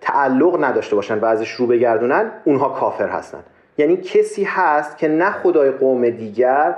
تعلق 0.03 0.65
نداشته 0.65 0.97
باشن 0.97 1.19
و 1.19 1.25
ازش 1.25 1.51
رو 1.51 1.67
بگردونن 1.67 2.31
اونها 2.45 2.69
کافر 2.69 3.09
هستن. 3.09 3.43
یعنی 3.79 3.97
کسی 3.97 4.45
هست 4.45 4.99
که 4.99 5.09
نه 5.09 5.31
خدای 5.31 5.71
قوم 5.71 6.11
دیگر 6.11 6.75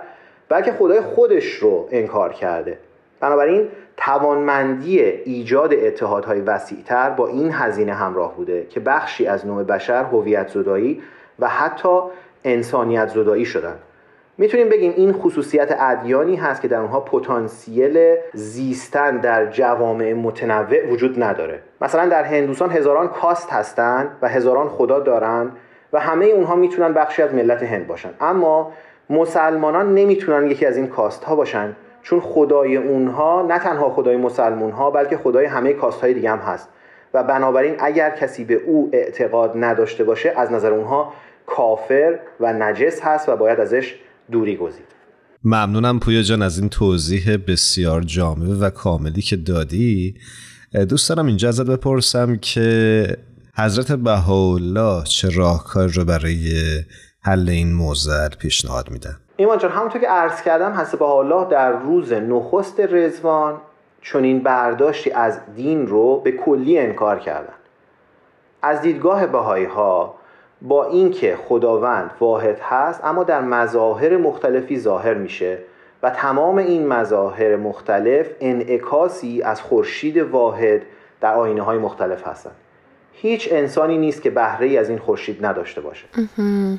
بلکه 0.48 0.72
خدای 0.72 1.00
خودش 1.00 1.54
رو 1.54 1.88
انکار 1.90 2.32
کرده. 2.32 2.78
بنابراین 3.20 3.68
توانمندی 3.96 5.00
ایجاد 5.00 5.74
اتحادهای 5.74 6.40
وسیعتر 6.40 7.10
با 7.10 7.28
این 7.28 7.52
هزینه 7.52 7.94
همراه 7.94 8.36
بوده 8.36 8.66
که 8.70 8.80
بخشی 8.80 9.26
از 9.26 9.46
نوع 9.46 9.62
بشر 9.62 10.04
هویت 10.04 10.48
زدایی 10.48 11.02
و 11.38 11.48
حتی 11.48 11.98
انسانیت 12.44 13.08
زدایی 13.08 13.44
شدن. 13.44 13.74
می‌تونیم 14.38 14.68
بگیم 14.68 14.92
این 14.96 15.12
خصوصیت 15.12 15.76
ادیانی 15.80 16.36
هست 16.36 16.62
که 16.62 16.68
در 16.68 16.78
اونها 16.78 17.00
پتانسیل 17.00 18.16
زیستن 18.32 19.16
در 19.16 19.46
جوامع 19.46 20.12
متنوع 20.12 20.90
وجود 20.90 21.22
نداره. 21.22 21.60
مثلا 21.80 22.08
در 22.08 22.22
هندوستان 22.22 22.70
هزاران 22.70 23.08
کاست 23.08 23.52
هستند 23.52 24.08
و 24.22 24.28
هزاران 24.28 24.68
خدا 24.68 25.00
دارن 25.00 25.50
و 25.92 26.00
همه 26.00 26.26
اونها 26.26 26.54
می‌تونن 26.54 26.92
بخشی 26.92 27.22
از 27.22 27.34
ملت 27.34 27.62
هند 27.62 27.86
باشن. 27.86 28.10
اما 28.20 28.72
مسلمانان 29.10 29.94
نمی‌تونن 29.94 30.50
یکی 30.50 30.66
از 30.66 30.76
این 30.76 30.86
کاست 30.86 31.24
ها 31.24 31.36
باشن 31.36 31.76
چون 32.02 32.20
خدای 32.20 32.76
اونها 32.76 33.42
نه 33.42 33.58
تنها 33.58 33.90
خدای 33.90 34.16
مسلمون 34.16 34.70
ها 34.70 34.90
بلکه 34.90 35.16
خدای 35.16 35.46
همه 35.46 35.72
کاست 35.72 36.00
های 36.00 36.14
دیگه 36.14 36.30
هم 36.30 36.38
هست. 36.38 36.68
و 37.14 37.22
بنابراین 37.22 37.74
اگر 37.78 38.10
کسی 38.10 38.44
به 38.44 38.54
او 38.54 38.90
اعتقاد 38.92 39.52
نداشته 39.56 40.04
باشه 40.04 40.32
از 40.36 40.52
نظر 40.52 40.72
اونها 40.72 41.12
کافر 41.46 42.18
و 42.40 42.52
نجس 42.52 43.02
هست 43.02 43.28
و 43.28 43.36
باید 43.36 43.60
ازش 43.60 44.00
دوری 44.32 44.56
گزید. 44.56 44.84
ممنونم 45.44 46.00
پویا 46.00 46.22
جان 46.22 46.42
از 46.42 46.58
این 46.58 46.68
توضیح 46.68 47.36
بسیار 47.36 48.02
جامع 48.02 48.46
و 48.60 48.70
کاملی 48.70 49.22
که 49.22 49.36
دادی. 49.36 50.14
دوست 50.88 51.08
دارم 51.08 51.26
اینجا 51.26 51.48
ازت 51.48 51.66
بپرسم 51.66 52.36
که 52.36 53.06
حضرت 53.56 53.92
بهاءالله 53.92 55.04
چه 55.04 55.28
راهکار 55.28 55.88
رو 55.88 56.04
برای 56.04 56.52
حل 57.20 57.48
این 57.48 57.72
موزل 57.72 58.28
پیشنهاد 58.28 58.90
میدن؟ 58.90 59.16
ایمان 59.36 59.58
جان 59.58 59.70
همونطور 59.70 60.00
که 60.00 60.08
عرض 60.08 60.42
کردم 60.42 60.72
حضرت 60.72 60.98
بهاءالله 60.98 61.50
در 61.50 61.72
روز 61.72 62.12
نخست 62.12 62.80
رزوان 62.80 63.60
چون 64.00 64.24
این 64.24 64.42
برداشتی 64.42 65.10
از 65.10 65.40
دین 65.56 65.86
رو 65.86 66.20
به 66.20 66.32
کلی 66.32 66.78
انکار 66.78 67.18
کردن. 67.18 67.54
از 68.62 68.80
دیدگاه 68.80 69.26
بهایی 69.26 69.64
ها 69.64 70.14
با 70.64 70.84
اینکه 70.84 71.36
خداوند 71.48 72.10
واحد 72.20 72.58
هست 72.60 73.04
اما 73.04 73.24
در 73.24 73.40
مظاهر 73.40 74.16
مختلفی 74.16 74.78
ظاهر 74.78 75.14
میشه 75.14 75.58
و 76.02 76.10
تمام 76.10 76.58
این 76.58 76.86
مظاهر 76.86 77.56
مختلف 77.56 78.26
انعکاسی 78.40 79.42
از 79.42 79.60
خورشید 79.60 80.16
واحد 80.16 80.82
در 81.20 81.34
آینه 81.34 81.62
های 81.62 81.78
مختلف 81.78 82.26
هستند. 82.26 82.54
هیچ 83.12 83.48
انسانی 83.52 83.98
نیست 83.98 84.22
که 84.22 84.30
بهره 84.30 84.78
از 84.78 84.88
این 84.88 84.98
خورشید 84.98 85.46
نداشته 85.46 85.80
باشه. 85.80 86.06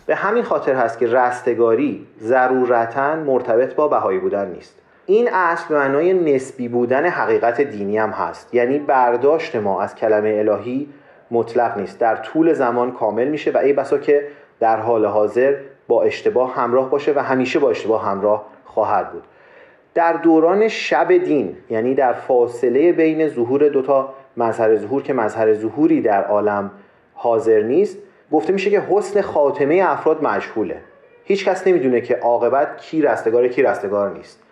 به 0.06 0.16
همین 0.16 0.44
خاطر 0.44 0.76
هست 0.76 1.00
که 1.00 1.08
رستگاری 1.08 2.08
ضرورتا 2.22 3.16
مرتبط 3.16 3.76
با 3.76 3.88
بهایی 3.88 4.20
بودن 4.20 4.52
نیست. 4.52 4.82
این 5.06 5.30
اصل 5.34 5.68
به 5.70 5.76
معنای 5.76 6.14
نسبی 6.14 6.68
بودن 6.68 7.06
حقیقت 7.06 7.62
دینی 7.62 7.98
هم 7.98 8.10
هست. 8.10 8.54
یعنی 8.54 8.80
برداشت 8.80 9.56
ما 9.56 9.82
از 9.82 9.96
کلمه 9.96 10.30
الهی 10.30 10.90
مطلق 11.36 11.78
نیست. 11.78 12.00
در 12.00 12.16
طول 12.16 12.54
زمان 12.54 12.92
کامل 12.92 13.28
میشه 13.28 13.52
و 13.52 13.58
ای 13.58 13.74
بسا 13.74 13.98
که 13.98 14.28
در 14.60 14.80
حال 14.80 15.06
حاضر 15.06 15.56
با 15.88 16.04
اشتباه 16.04 16.56
همراه 16.56 16.90
باشه 16.90 17.14
و 17.16 17.20
همیشه 17.20 17.60
با 17.60 17.70
اشتباه 17.70 18.06
همراه 18.06 18.46
خواهد 18.66 19.12
بود. 19.12 19.24
در 19.94 20.14
دوران 20.14 20.68
شب 20.68 21.12
دین 21.18 21.58
یعنی 21.70 21.96
در 21.96 22.14
فاصله 22.14 22.92
بین 22.92 23.28
ظهور 23.28 23.70
دوتا 23.70 24.14
مظهر 24.38 24.76
ظهور 24.76 25.04
که 25.04 25.14
مظهر 25.14 25.54
ظهوری 25.54 26.02
در 26.02 26.24
عالم 26.24 26.72
حاضر 27.14 27.62
نیست 27.62 27.98
گفته 28.32 28.54
میشه 28.54 28.70
که 28.70 28.84
حسن 28.90 29.22
خاتمه 29.22 29.84
افراد 29.88 30.24
مجهوله. 30.24 30.78
هیچ 31.24 31.46
کس 31.46 31.68
نمی‌دونه 31.68 32.02
که 32.02 32.16
عاقبت 32.16 32.78
کی 32.78 33.02
رستگار 33.02 33.48
کی 33.48 33.64
رستگار 33.64 34.10
نیست. 34.10 34.44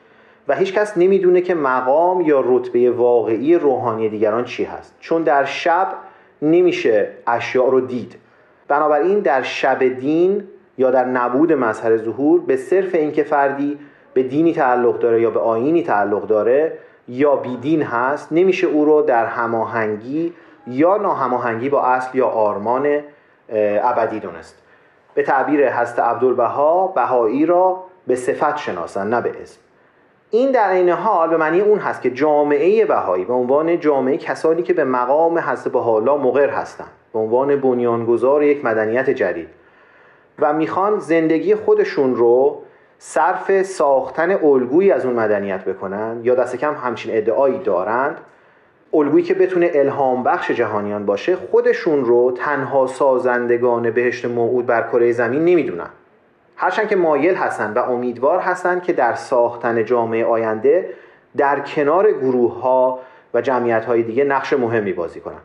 و 0.48 0.56
هیچ 0.56 0.74
کس 0.74 0.98
نمی‌دونه 0.98 1.42
که 1.42 1.56
مقام 1.56 2.22
یا 2.22 2.44
رتبه 2.46 2.92
واقعی 2.92 3.56
روحانی 3.56 4.10
دیگران 4.10 4.46
چی 4.46 4.64
هست. 4.64 4.96
چون 5.00 5.24
در 5.24 5.46
شب 5.46 5.88
نمیشه 6.42 7.08
اشیاء 7.28 7.70
رو 7.70 7.82
دید. 7.82 8.16
بنابراین 8.68 9.20
در 9.20 9.42
شب 9.42 9.84
دین 9.84 10.44
یا 10.78 10.92
در 10.92 11.06
نبود 11.06 11.54
مظهر 11.54 11.98
ظهور 11.98 12.42
به 12.42 12.56
صرف 12.56 12.96
اینکه 12.96 13.24
فردی 13.24 13.80
به 14.14 14.24
دینی 14.24 14.54
تعلق 14.54 15.00
داره 15.00 15.22
یا 15.22 15.30
به 15.30 15.40
آینی 15.40 15.84
تعلق 15.84 16.28
داره 16.28 16.78
یا 17.08 17.36
بیدین 17.36 17.82
هست 17.82 18.32
نمیشه 18.32 18.68
او 18.68 18.86
رو 18.86 19.02
در 19.02 19.26
هماهنگی 19.26 20.34
یا 20.68 20.98
ناهماهنگی 20.98 21.70
با 21.70 21.82
اصل 21.82 22.18
یا 22.18 22.28
آرمان 22.28 23.00
ابدی 23.84 24.20
دونست. 24.20 24.64
به 25.14 25.24
تعبیر 25.24 25.64
هست 25.64 26.00
عبدالبها 26.00 26.88
بهایی 26.88 27.46
را 27.46 27.84
به 28.08 28.16
صفت 28.16 28.58
شناسن 28.58 29.08
نه 29.08 29.22
به 29.22 29.42
اسم. 29.42 29.60
این 30.36 30.52
در 30.52 30.72
این 30.72 30.90
حال 30.90 31.30
به 31.30 31.38
معنی 31.38 31.62
اون 31.62 31.80
هست 31.80 32.02
که 32.02 32.10
جامعه 32.10 32.86
بهایی 32.86 33.26
به 33.26 33.34
عنوان 33.34 33.80
جامعه 33.80 34.18
کسانی 34.18 34.64
که 34.64 34.74
به 34.74 34.84
مقام 34.84 35.40
حضرت 35.40 35.74
بهاءالله 35.74 36.18
مقر 36.18 36.50
هستند 36.50 36.88
به 37.14 37.20
عنوان 37.20 37.56
بنیانگذار 37.56 38.44
یک 38.44 38.66
مدنیت 38.66 39.10
جدید 39.10 39.48
و 40.40 40.54
می‌خوان 40.54 41.00
زندگی 41.00 41.56
خودشون 41.56 42.16
رو 42.16 42.62
صرف 42.98 43.62
ساختن 43.62 44.32
الگویی 44.32 44.92
از 44.92 45.06
اون 45.06 45.16
مدنیت 45.16 45.66
بکنن 45.66 46.20
یا 46.24 46.36
دست 46.36 46.56
کم 46.56 46.74
همچین 46.74 47.18
ادعایی 47.18 47.58
دارند 47.58 48.18
الگویی 48.94 49.24
که 49.24 49.34
بتونه 49.34 49.72
الهام 49.74 50.24
بخش 50.24 50.52
جهانیان 50.52 51.06
باشه 51.06 51.36
خودشون 51.36 52.06
رو 52.06 52.32
تنها 52.32 52.88
سازندگان 52.88 53.92
بهشت 53.92 54.26
موعود 54.26 54.66
بر 54.66 54.82
کره 54.82 55.12
زمین 55.12 55.46
نمی‌دونن. 55.46 55.90
هرچند 56.64 56.88
که 56.88 56.96
مایل 56.96 57.36
هستند 57.36 57.78
و 57.78 57.80
امیدوار 57.80 58.40
هستند 58.40 58.84
که 58.84 58.94
در 58.94 59.14
ساختن 59.14 59.86
جامعه 59.86 60.26
آینده 60.26 60.90
در 61.38 61.60
کنار 61.60 62.12
گروه 62.12 62.62
ها 62.62 63.00
و 63.34 63.42
جمعیت 63.42 63.86
های 63.86 64.04
دیگه 64.04 64.24
نقش 64.24 64.54
مهمی 64.54 64.94
بازی 64.94 65.20
کنند. 65.20 65.42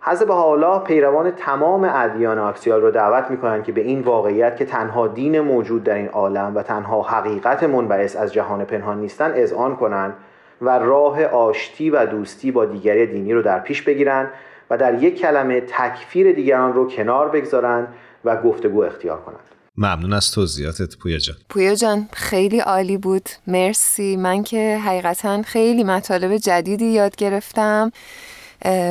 حضرت 0.00 0.30
حالا 0.30 0.78
پیروان 0.78 1.30
تمام 1.30 1.90
ادیان 1.94 2.38
آکسیال 2.38 2.80
رو 2.80 2.90
دعوت 2.90 3.30
می‌کنند 3.30 3.64
که 3.64 3.72
به 3.72 3.80
این 3.80 4.00
واقعیت 4.00 4.56
که 4.56 4.64
تنها 4.64 5.06
دین 5.06 5.40
موجود 5.40 5.84
در 5.84 5.94
این 5.94 6.08
عالم 6.08 6.52
و 6.54 6.62
تنها 6.62 7.02
حقیقت 7.02 7.62
منبعث 7.62 8.16
از 8.16 8.32
جهان 8.32 8.64
پنهان 8.64 9.00
نیستن 9.00 9.32
اذعان 9.34 9.76
کنند 9.76 10.14
و 10.62 10.78
راه 10.78 11.24
آشتی 11.24 11.90
و 11.90 12.06
دوستی 12.06 12.50
با 12.50 12.64
دیگری 12.64 13.06
دینی 13.06 13.32
رو 13.32 13.42
در 13.42 13.58
پیش 13.58 13.82
بگیرند 13.82 14.30
و 14.70 14.76
در 14.76 15.02
یک 15.02 15.20
کلمه 15.20 15.60
تکفیر 15.60 16.32
دیگران 16.32 16.72
رو 16.72 16.88
کنار 16.88 17.28
بگذارند 17.28 17.94
و 18.24 18.36
گفتگو 18.36 18.82
اختیار 18.82 19.20
کنند. 19.20 19.57
ممنون 19.80 20.12
از 20.12 20.32
توضیحاتت 20.32 20.96
پویا 20.96 21.18
جان. 21.18 21.36
پویا 21.48 21.74
جان 21.74 22.08
خیلی 22.12 22.60
عالی 22.60 22.96
بود. 22.96 23.28
مرسی. 23.46 24.16
من 24.16 24.42
که 24.42 24.78
حقیقتا 24.84 25.42
خیلی 25.42 25.84
مطالب 25.84 26.36
جدیدی 26.36 26.84
یاد 26.84 27.16
گرفتم. 27.16 27.92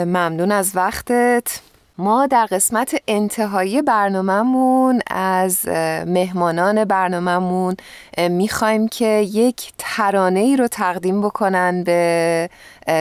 ممنون 0.05 0.51
از 0.51 0.71
وقتت. 0.75 1.59
ما 1.97 2.27
در 2.27 2.45
قسمت 2.45 3.01
انتهایی 3.07 3.81
برنامهمون 3.81 5.01
از 5.11 5.67
مهمانان 6.07 6.85
برنامهمون 6.85 7.75
می‌خوایم 8.17 8.87
که 8.87 9.07
یک 9.31 9.73
ترانه 9.77 10.39
ای 10.39 10.57
رو 10.57 10.67
تقدیم 10.67 11.21
بکنن 11.21 11.83
به 11.83 12.49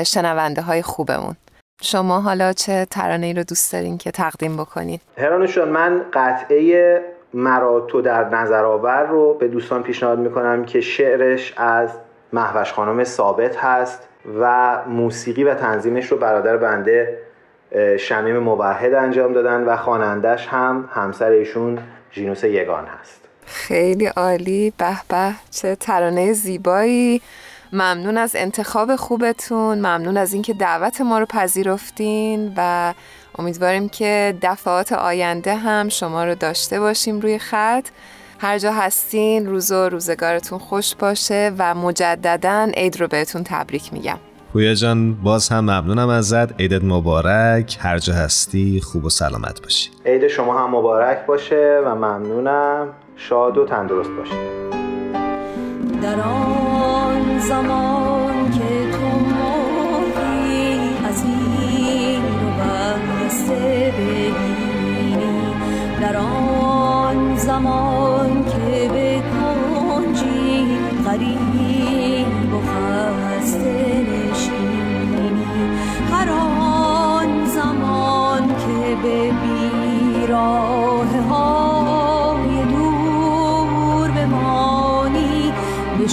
شنونده 0.07 0.63
های 0.63 0.83
خوبمون. 0.83 1.37
شما 1.83 2.21
حالا 2.21 2.53
چه 2.53 2.87
ترانه 2.91 3.27
ای 3.27 3.33
رو 3.33 3.43
دوست 3.43 3.73
دارین 3.73 3.99
که 3.99 4.11
تقدیم 4.11 4.57
بکنین؟ 4.57 5.01
هرانوشان 5.19 5.69
من 5.69 6.03
قطعه 6.13 7.16
مرا 7.37 7.81
تو 7.81 8.01
در 8.03 8.29
نظر 8.29 8.65
آور 8.65 9.07
رو 9.07 9.35
به 9.35 9.49
دوستان 9.49 9.83
پیشنهاد 9.83 10.19
می‌کنم 10.19 10.65
که 10.65 10.81
شعرش 10.81 11.55
از 11.57 11.91
محوش 12.33 12.73
خانم 12.73 13.05
ثابت 13.05 13.57
هست 13.57 14.09
و 14.41 14.77
موسیقی 14.87 15.45
و 15.45 15.55
تنظیمش 15.55 16.07
رو 16.07 16.19
برادر 16.19 16.57
بنده 16.57 17.19
شمیم 17.99 18.39
موحد 18.39 18.95
انجام 18.95 19.33
دادن 19.33 19.65
و 19.65 19.77
خوانندش 19.77 20.47
هم 20.47 20.89
همسر 20.93 21.31
ایشون 21.31 21.79
جینوس 22.11 22.45
یگان 22.45 22.85
هست. 22.87 23.21
خیلی 23.47 24.07
عالی. 24.07 24.73
به 24.79 24.97
به. 25.09 25.33
چه 25.51 25.77
ترانه 25.77 26.33
زیبایی. 26.33 27.23
ممنون 27.73 28.17
از 28.17 28.37
انتخاب 28.37 28.97
خوبتون 28.97 29.79
ممنون 29.79 30.17
از 30.17 30.33
اینکه 30.33 30.55
دعوت 30.55 31.01
ما 31.01 31.19
رو 31.19 31.27
پذیرفتین 31.27 32.53
و 32.57 32.95
امیدواریم 33.39 33.89
که 33.89 34.39
دفعات 34.43 34.93
آینده 34.93 35.55
هم 35.55 35.89
شما 35.89 36.25
رو 36.25 36.35
داشته 36.35 36.81
باشیم 36.81 37.21
روی 37.21 37.39
خط. 37.39 37.89
هر 38.39 38.59
جا 38.59 38.73
هستین 38.73 39.47
روز 39.47 39.73
و 39.73 39.89
روزگارتون 39.89 40.59
خوش 40.59 40.95
باشه 40.95 41.53
و 41.59 41.75
مجددا 41.75 42.69
عید 42.77 43.01
رو 43.01 43.09
بهتون 43.09 43.45
تبریک 43.45 43.93
میگم. 43.93 44.19
پویا 44.53 44.75
جان 44.75 45.15
باز 45.15 45.49
هم 45.49 45.61
ممنونم 45.61 46.09
ازت. 46.09 46.61
عیدت 46.61 46.85
مبارک. 46.85 47.79
هر 47.81 47.99
جا 47.99 48.15
هستی 48.15 48.81
خوب 48.81 49.05
و 49.05 49.11
سلامت 49.11 49.63
باشی. 49.63 49.91
عید 50.07 50.29
شما 50.29 50.59
هم 50.59 50.71
مبارک 50.71 51.27
باشه 51.27 51.83
و 51.87 51.95
ممنونم. 51.95 52.89
شاد 53.17 53.59
و 53.59 53.67
تندرست 53.67 54.11
باشید 54.11 54.67
در 56.03 56.17
زمان 57.39 58.51
که 58.51 58.91
تو 58.93 59.07
ماهی 59.19 60.79
از 61.09 61.25
این 61.25 62.23
و 62.59 62.61
بسته 63.25 63.93
بگیری. 63.99 65.17
در 66.01 66.17
آن 66.17 67.37
زمان 67.37 68.45
که 68.45 68.89
به 68.89 69.23
کنجی 69.33 70.79
غریب 71.07 72.55
و 72.55 72.61
خسته 72.61 74.07
نشینی. 74.11 75.31
هر 76.13 76.31
آن 76.31 77.45
زمان 77.47 78.49
که 78.49 78.97
به 79.03 79.33
بیراه 79.33 81.17
های 81.31 82.65
دور 82.65 84.11
بمانی 84.11 85.53
به 85.99 86.09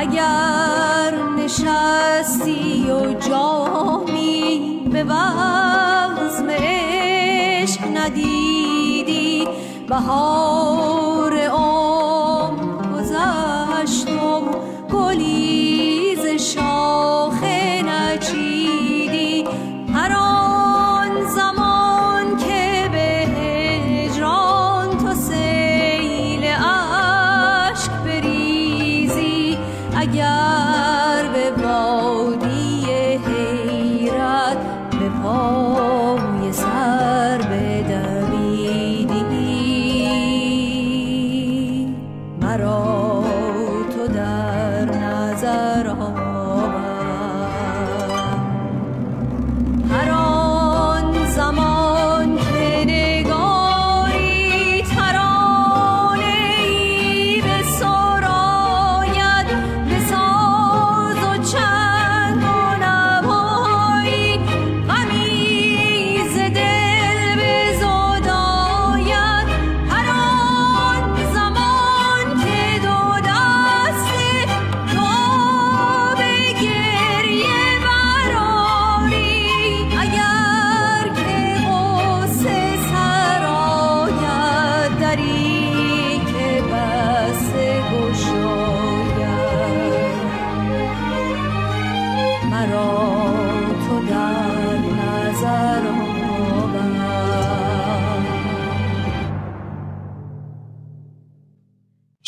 اگر 0.00 1.14
نشستی 1.38 2.90
و 2.90 3.12
جامی 3.12 4.80
به 4.92 5.04
بزم 5.04 6.50
عشق 6.50 7.80
ندیدی 7.96 9.48
بهار 9.88 11.09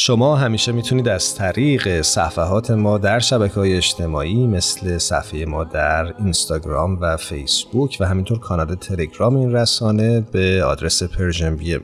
شما 0.05 0.36
همیشه 0.36 0.72
می‌تونید 0.72 1.09
از 1.09 1.34
طریق 1.34 2.03
صفحات 2.03 2.70
ما 2.70 2.99
در 2.99 3.18
شبکه 3.18 3.55
های 3.55 3.76
اجتماعی 3.76 4.47
مثل 4.47 4.99
صفحه 4.99 5.45
ما 5.45 5.64
در 5.64 6.14
اینستاگرام 6.18 6.99
و 7.01 7.16
فیسبوک 7.16 7.97
و 8.01 8.05
همینطور 8.05 8.38
کانال 8.38 8.74
تلگرام 8.74 9.36
این 9.36 9.53
رسانه 9.53 10.20
به 10.20 10.64
آدرس 10.64 11.03
Persian 11.02 11.56
BM 11.56 11.80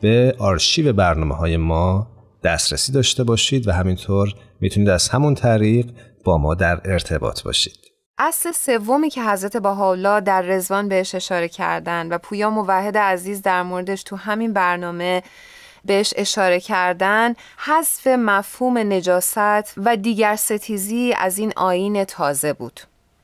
به 0.00 0.34
آرشیو 0.38 0.92
برنامه 0.92 1.34
های 1.34 1.56
ما 1.56 2.06
دسترسی 2.44 2.92
داشته 2.92 3.24
باشید 3.24 3.68
و 3.68 3.72
همینطور 3.72 4.34
می‌تونید 4.60 4.88
از 4.88 5.08
همون 5.08 5.34
طریق 5.34 5.86
با 6.24 6.38
ما 6.38 6.54
در 6.54 6.80
ارتباط 6.84 7.42
باشید. 7.42 7.78
اصل 8.18 8.52
سومی 8.52 9.10
که 9.10 9.22
حضرت 9.22 9.56
بهاءالله 9.56 10.20
در 10.20 10.42
رضوان 10.42 10.88
بهش 10.88 11.14
اشاره 11.14 11.48
کردن 11.48 12.08
و 12.08 12.18
پویا 12.18 12.50
موحد 12.50 12.98
عزیز 12.98 13.42
در 13.42 13.62
موردش 13.62 14.02
تو 14.02 14.16
همین 14.16 14.52
برنامه 14.52 15.22
بهش 15.84 16.14
اشاره 16.16 16.60
کردن 16.60 17.34
حذف 17.56 18.06
مفهوم 18.06 18.78
نجاست 18.78 19.74
و 19.76 19.96
دیگر 19.96 20.36
ستیزی 20.36 21.14
از 21.18 21.38
این 21.38 21.52
آین 21.56 22.04
تازه 22.04 22.52
بود. 22.52 22.80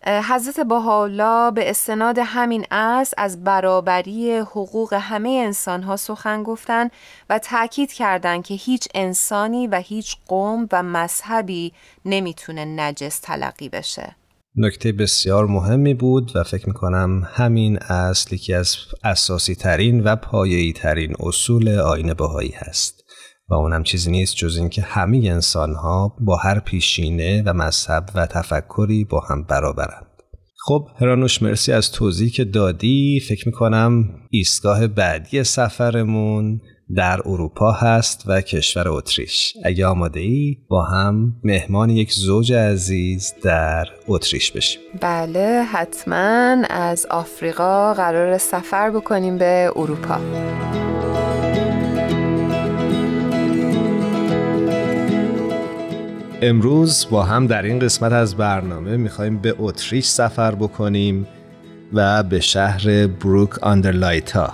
حضرت 0.06 0.60
بهاءالله 0.60 1.50
به 1.50 1.70
استناد 1.70 2.18
همین 2.22 2.66
اصل 2.70 3.14
از 3.18 3.44
برابری 3.44 4.36
حقوق 4.36 4.94
همه 4.94 5.42
انسانها 5.44 5.96
سخن 5.96 6.42
گفتند 6.42 6.90
و 7.30 7.38
تاکید 7.38 7.92
کردند 7.92 8.44
که 8.44 8.54
هیچ 8.54 8.88
انسانی 8.94 9.66
و 9.66 9.76
هیچ 9.76 10.16
قوم 10.26 10.68
و 10.72 10.82
مذهبی 10.82 11.72
نمی‌تونه 12.04 12.64
نجس 12.64 13.18
تلقی 13.18 13.68
بشه. 13.68 14.16
نکته 14.56 14.92
بسیار 14.92 15.46
مهمی 15.46 15.94
بود 15.94 16.36
و 16.36 16.44
فکر 16.44 16.66
می‌کنم 16.66 17.28
همین 17.34 17.78
اصل 17.78 18.34
یکی 18.34 18.54
از 18.54 18.76
اساسی 19.04 19.54
ترین 19.54 20.04
و 20.04 20.16
پایه‌ای 20.16 20.72
ترین 20.72 21.14
اصول 21.20 21.78
آین 21.78 22.14
بهایی 22.14 22.54
هست. 22.56 22.95
و 23.48 23.54
اونم 23.54 23.82
چیزی 23.82 24.10
نیست 24.10 24.36
جز 24.36 24.56
اینکه 24.56 24.82
همه 24.82 25.16
انسان 25.16 25.74
ها 25.74 26.16
با 26.20 26.36
هر 26.36 26.60
پیشینه 26.60 27.42
و 27.46 27.52
مذهب 27.52 28.10
و 28.14 28.26
تفکری 28.26 29.04
با 29.04 29.20
هم 29.20 29.42
برابرند. 29.42 30.06
خب 30.66 30.88
هرانوش 31.00 31.42
مرسی 31.42 31.72
از 31.72 31.92
توضیحی 31.92 32.30
که 32.30 32.44
دادی. 32.44 33.20
فکر 33.28 33.48
می‌کنم 33.48 34.04
ایستگاه 34.30 34.86
بعدی 34.86 35.44
سفرمون 35.44 36.60
در 36.96 37.20
اروپا 37.24 37.72
هست 37.72 38.24
و 38.26 38.40
کشور 38.40 38.88
اتریش. 38.88 39.54
اگه 39.64 39.86
آماده 39.86 40.20
ای 40.20 40.56
با 40.70 40.82
هم 40.84 41.36
مهمان 41.44 41.90
یک 41.90 42.12
زوج 42.12 42.52
عزیز 42.52 43.34
در 43.42 43.84
اتریش 44.08 44.52
بشیم. 44.52 44.80
بله 45.00 45.62
حتما 45.72 46.62
از 46.70 47.06
آفریقا 47.10 47.94
قرار 47.94 48.38
سفر 48.38 48.90
بکنیم 48.90 49.38
به 49.38 49.72
اروپا. 49.76 50.20
امروز 56.42 57.06
با 57.10 57.22
هم 57.22 57.46
در 57.46 57.62
این 57.62 57.78
قسمت 57.78 58.12
از 58.12 58.36
برنامه 58.36 58.96
می‌خوایم 58.96 59.38
به 59.38 59.54
اتریش 59.58 60.06
سفر 60.06 60.54
بکنیم 60.54 61.26
و 61.92 62.22
به 62.22 62.40
شهر 62.40 63.06
بروک 63.06 63.62
آندرلایتا 63.62 64.52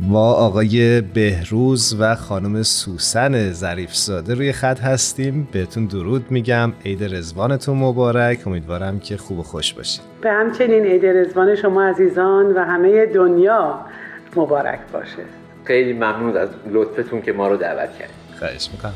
با 0.00 0.32
آقای 0.32 1.00
بهروز 1.00 1.96
و 2.00 2.14
خانم 2.14 2.62
سوسن 2.62 3.52
ظریفزاده 3.52 4.34
روی 4.34 4.52
خط 4.52 4.80
هستیم. 4.80 5.48
بهتون 5.52 5.86
درود 5.86 6.30
میگم. 6.30 6.72
عید 6.84 7.14
رزوانتون 7.14 7.78
مبارک. 7.78 8.46
امیدوارم 8.46 9.00
که 9.00 9.16
خوب 9.16 9.38
و 9.38 9.42
خوش 9.42 9.74
باشید. 9.74 10.00
به 10.20 10.30
همچنین 10.30 10.84
عید 10.84 11.06
رزوان 11.06 11.54
شما 11.54 11.82
عزیزان 11.82 12.46
و 12.46 12.64
همه 12.64 13.06
دنیا 13.06 13.80
مبارک 14.36 14.80
باشه. 14.92 15.22
خیلی 15.64 15.92
ممنون 15.92 16.36
از 16.36 16.48
لطفتون 16.72 17.22
که 17.22 17.32
ما 17.32 17.48
رو 17.48 17.56
دعوت 17.56 17.98
کردید. 17.98 18.17
خواهش 18.38 18.68
می‌کنم. 18.72 18.94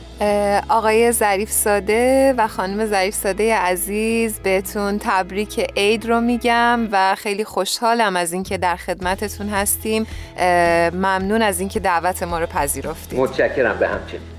آقای 0.69 1.13
ظریف 1.13 1.51
ساده 1.51 2.35
و 2.39 2.49
خانم 2.49 2.87
ظریف 2.87 3.15
ساده 3.15 3.55
عزیز 3.55 4.41
بهتون 4.41 4.99
تبریک 5.03 5.71
عید 5.77 6.07
رو 6.07 6.21
میگم 6.21 6.89
و 6.93 7.15
خیلی 7.15 7.45
خوشحالم 7.45 8.17
از 8.17 8.33
اینکه 8.33 8.59
در 8.59 8.77
خدمتتون 8.77 9.49
هستیم. 9.49 10.07
ممنون 10.93 11.43
از 11.43 11.61
اینکه 11.61 11.81
دعوت 11.81 12.23
ما 12.23 12.39
رو 12.39 12.47
پذیرفتید. 12.47 13.19
متشکرم 13.19 13.79
به 13.79 13.89
همچنین. 13.89 14.32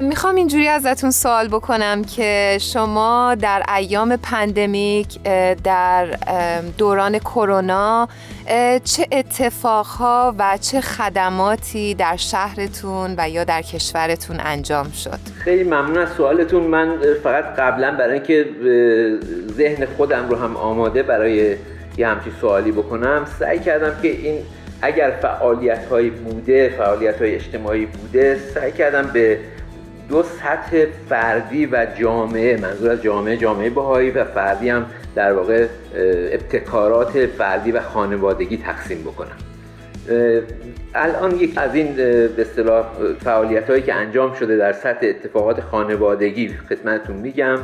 می‌خوام 0.00 0.34
اینجوری 0.34 0.68
ازتون 0.68 1.10
سوال 1.10 1.48
بکنم 1.48 2.04
که 2.04 2.58
شما 2.60 3.36
در 3.40 3.62
ایام 3.76 4.16
پندمیک 4.16 5.22
در 5.64 6.06
دوران 6.78 7.18
کرونا 7.18 8.08
چه 8.84 9.06
اتفاقها 9.12 10.34
و 10.38 10.58
چه 10.60 10.80
خدماتی 10.80 11.94
در 11.94 12.16
شهرتون 12.16 13.14
و 13.18 13.28
یا 13.28 13.44
در 13.44 13.62
کشورتون 13.62 14.36
انجام 14.40 14.90
شد؟ 14.90 15.18
خیلی 15.44 15.64
ممنون 15.64 15.98
از 15.98 16.08
سوالتون. 16.16 16.62
من 16.62 16.98
فقط 17.22 17.44
قبلا 17.44 17.90
برای 17.90 18.12
اینکه 18.12 18.46
ذهن 19.56 19.86
خودم 19.96 20.28
رو 20.28 20.36
هم 20.36 20.56
آماده 20.56 21.02
برای 21.02 21.56
یه 21.98 22.08
همچین 22.08 22.32
سوالی 22.40 22.72
بکنم 22.72 23.26
سعی 23.38 23.58
کردم 23.58 24.02
که 24.02 24.08
این 24.08 24.42
اگر 24.82 25.10
فعالیت 25.10 25.86
های 25.86 26.10
بوده 26.10 26.68
فعالیت 26.68 27.22
های 27.22 27.34
اجتماعی 27.34 27.86
بوده 27.86 28.38
سعی 28.54 28.72
کردم 28.72 29.10
به 29.12 29.38
دو 30.08 30.22
سطح 30.22 30.84
فردی 31.08 31.66
و 31.66 31.86
جامعه 32.00 32.56
منظور 32.60 32.90
از 32.90 33.02
جامعه 33.02 33.36
جامعه 33.36 33.70
بهایی 33.70 34.10
و 34.10 34.24
فردی 34.24 34.68
هم 34.68 34.86
در 35.14 35.32
واقع 35.32 35.66
ابتکارات 36.32 37.26
فردی 37.26 37.72
و 37.72 37.80
خانوادگی 37.80 38.56
تقسیم 38.56 39.02
بکنم. 39.02 39.36
الان 40.94 41.36
یک 41.40 41.58
از 41.58 41.74
این 41.74 41.92
به 41.96 42.32
اصطلاح 42.38 42.86
فعالیت 43.24 43.70
هایی 43.70 43.82
که 43.82 43.94
انجام 43.94 44.34
شده 44.34 44.56
در 44.56 44.72
سطح 44.72 45.06
اتفاقات 45.06 45.60
خانوادگی 45.60 46.48
خدمتتون 46.68 47.16
میگم. 47.16 47.58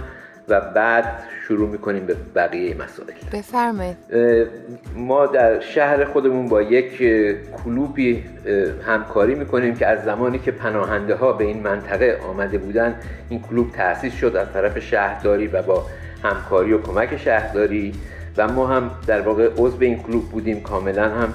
و 0.49 0.61
بعد 0.61 1.05
شروع 1.49 1.68
می‌کنیم 1.68 2.07
به 2.07 2.16
بقیه 2.34 2.74
مسائل. 2.74 3.09
بفرمایید. 3.32 3.97
ما 4.97 5.26
در 5.26 5.61
شهر 5.61 6.05
خودمون 6.05 6.49
با 6.49 6.62
یک 6.62 7.03
کلوبی 7.64 8.24
همکاری 8.86 9.34
می‌کنیم 9.34 9.74
که 9.74 9.86
از 9.86 10.05
زمانی 10.05 10.38
که 10.38 10.51
پناهنده 10.51 11.14
ها 11.14 11.32
به 11.32 11.45
این 11.45 11.62
منطقه 11.62 12.18
آمده 12.28 12.59
بودن 12.59 12.95
این 13.28 13.42
کلوب 13.42 13.72
تأسیس 13.72 14.14
شد 14.14 14.36
از 14.36 14.53
طرف 14.53 14.78
شهرداری 14.78 15.47
و 15.47 15.62
با 15.62 15.86
همکاری 16.22 16.72
و 16.72 16.82
کمک 16.82 17.16
شهرداری. 17.16 17.95
و 18.36 18.49
ما 18.49 18.66
هم 18.66 18.90
در 19.07 19.20
واقع 19.20 19.51
عضو 19.57 19.76
این 19.80 20.03
کلوب 20.03 20.30
بودیم. 20.30 20.61
کاملا 20.61 21.09
هم 21.09 21.34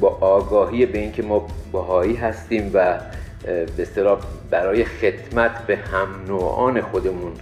با 0.00 0.08
آگاهی 0.20 0.86
به 0.86 0.98
اینکه 0.98 1.22
ما 1.22 1.46
باهایی 1.72 2.16
هستیم 2.16 2.70
و 2.74 2.98
به 3.76 3.86
برای 4.50 4.84
خدمت 4.84 5.66
به 5.66 5.76
هم 5.76 6.08
نوعان 6.28 6.80
خودمون 6.80 7.32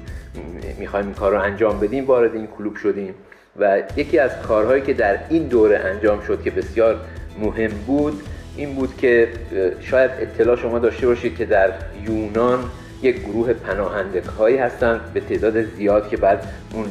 می‌خوایم 0.79 1.07
این 1.07 1.15
کار 1.15 1.33
رو 1.33 1.41
انجام 1.41 1.81
بدیم 1.81 2.07
وارد 2.07 2.35
این 2.35 2.47
کلوب 2.59 2.77
شدیم. 2.77 3.15
و 3.59 3.83
یکی 3.97 4.19
از 4.19 4.31
کارهایی 4.43 4.83
که 4.83 4.93
در 4.93 5.19
این 5.29 5.49
دوره 5.49 5.79
انجام 5.79 6.21
شد 6.21 6.43
که 6.43 6.51
بسیار 6.51 7.01
مهم 7.41 7.71
بود 7.87 8.23
این 8.57 8.75
بود 8.75 8.97
که 8.97 9.29
شاید 9.81 10.11
اطلاع 10.21 10.57
شما 10.57 10.79
داشته 10.79 11.07
باشید 11.07 11.37
که 11.37 11.45
در 11.45 11.71
یونان 12.07 12.59
یک 13.03 13.21
گروه 13.21 13.53
پناهندگی 13.53 14.29
هایی 14.39 14.57
هستند 14.57 15.01
به 15.15 15.21
تعداد 15.21 15.63
زیاد 15.63 16.09
که 16.09 16.17
بعد 16.17 16.47
اون 16.75 16.87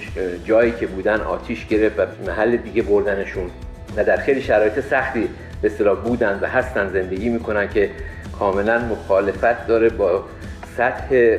جایی 0.45 0.71
که 0.71 0.87
بودن 0.87 1.21
آتیش 1.21 1.67
گرفت 1.67 1.99
و 1.99 2.05
محل 2.27 2.57
دیگه 2.57 2.81
بردنشون. 2.81 3.49
و 3.97 4.03
در 4.03 4.17
خیلی 4.17 4.41
شرایط 4.41 4.79
سختی 4.79 5.29
به 5.61 5.67
اصطلاح 5.67 5.99
بودن 5.99 6.39
و 6.41 6.47
هستن 6.47 6.89
زندگی 6.89 7.29
می‌کنن 7.29 7.69
که 7.69 7.89
کاملا 8.39 8.79
مخالفت 8.79 9.67
داره 9.67 9.89
با 9.89 10.23
سطح 10.77 11.37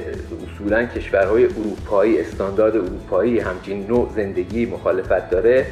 اصولا 0.54 0.84
کشورهای 0.84 1.44
اروپایی 1.44 2.20
استاندارد 2.20 2.76
اروپایی 2.76 3.38
همچین 3.38 3.86
نوع 3.86 4.10
زندگی 4.16 4.66
مخالفت 4.66 5.30
داره. 5.30 5.66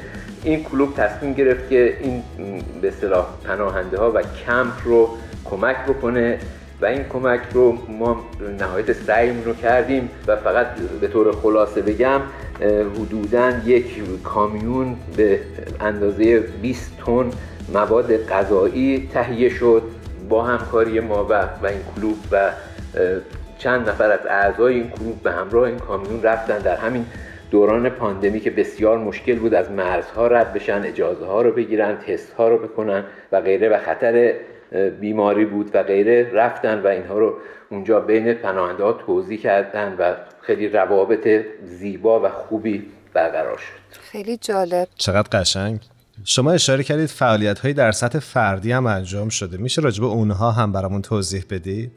این 0.44 0.64
کلوب 0.64 0.94
تصمیم 0.94 1.32
گرفت 1.32 1.68
که 1.68 1.96
این 2.00 2.22
به 2.82 2.88
اصطلاح 2.88 3.26
پناهنده 3.44 3.98
ها 3.98 4.12
و 4.12 4.22
کمپ 4.46 4.72
رو 4.84 5.08
کمک 5.44 5.76
بکنه 5.76 6.38
و 6.80 6.86
این 6.86 7.04
کمک 7.04 7.40
رو 7.52 7.78
ما 7.88 8.24
نهایت 8.60 8.92
سعیم 8.92 9.42
رو 9.44 9.54
کردیم 9.54 10.10
و 10.26 10.36
فقط 10.36 10.66
به 11.00 11.08
طور 11.08 11.32
خلاصه 11.32 11.82
بگم 11.82 12.20
حدودا 12.94 13.52
یک 13.64 14.02
کامیون 14.22 14.96
به 15.16 15.40
اندازه 15.80 16.40
20 16.40 16.92
تن 17.06 17.30
مواد 17.74 18.26
غذایی 18.26 19.08
تهیه 19.14 19.48
شد 19.48 19.82
با 20.28 20.44
همکاری 20.44 21.00
ما 21.00 21.24
و, 21.24 21.32
و 21.62 21.66
این 21.66 21.80
کلوب 21.96 22.16
و 22.32 22.50
چند 23.60 23.88
نفر 23.88 24.10
از 24.10 24.26
اعضای 24.26 24.74
این 24.74 24.90
کلوب 24.90 25.22
به 25.22 25.32
همراه 25.32 25.64
این 25.64 25.78
کامیون 25.78 26.22
رفتن. 26.22 26.58
در 26.58 26.76
همین 26.76 27.06
دوران 27.50 27.88
پاندمی 27.88 28.40
که 28.40 28.50
بسیار 28.50 28.98
مشکل 28.98 29.38
بود 29.38 29.54
از 29.54 29.70
مرزها 29.70 30.26
رد 30.26 30.52
بشن 30.52 30.82
اجازه 30.84 31.26
ها 31.26 31.42
رو 31.42 31.52
بگیرن 31.52 31.96
تست 31.96 32.32
ها 32.32 32.48
رو 32.48 32.58
بکنن 32.58 33.04
و 33.32 33.40
غیره 33.40 33.68
و 33.68 33.78
خطر 33.78 34.34
بیماری 35.00 35.44
بود 35.44 35.70
و 35.74 35.82
غیره 35.82 36.30
رفتن 36.32 36.82
و 36.82 36.86
اینها 36.86 37.18
رو 37.18 37.34
اونجا 37.70 38.00
بین 38.00 38.34
پناهنده 38.34 38.84
ها 38.84 38.92
توضیح 38.92 39.40
کردن 39.40 39.96
و 39.98 40.14
خیلی 40.40 40.68
روابط 40.68 41.44
زیبا 41.64 42.20
و 42.20 42.28
خوبی 42.28 42.86
برقرار 43.14 43.58
شد. 43.58 44.00
خیلی 44.00 44.36
جالب. 44.36 44.88
چقدر 44.96 45.40
قشنگ؟ 45.40 45.80
شما 46.24 46.52
اشاره 46.52 46.82
کردید 46.82 47.06
فعالیت 47.06 47.58
هایی 47.58 47.74
در 47.74 47.92
سطح 47.92 48.18
فردی 48.18 48.72
هم 48.72 48.86
انجام 48.86 49.28
شده. 49.28 49.56
میشه 49.56 49.82
راجبه 49.82 50.06
اونها 50.06 50.50
هم 50.50 50.72
برامون 50.72 51.02
توضیح 51.02 51.44
بدید؟ 51.50 51.90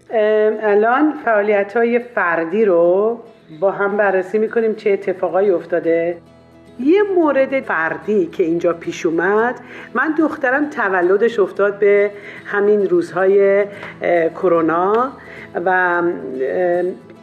الان 0.61 1.13
فعالیت 1.25 1.77
های 1.77 1.99
فردی 2.15 2.65
رو 2.65 3.19
با 3.59 3.71
هم 3.71 3.97
بررسی 3.97 4.37
می‌کنیم 4.37 4.75
چه 4.75 4.89
اتفاقایی 4.89 5.49
افتاده. 5.49 6.17
یه 6.79 7.03
مورد 7.15 7.61
فردی 7.61 8.25
که 8.25 8.43
اینجا 8.43 8.73
پیش 8.73 9.05
اومد 9.05 9.55
من 9.93 10.15
دخترم 10.19 10.69
تولدش 10.69 11.39
افتاد 11.39 11.79
به 11.79 12.11
همین 12.45 12.89
روزهای 12.89 13.65
کرونا 14.35 15.11
و 15.65 16.01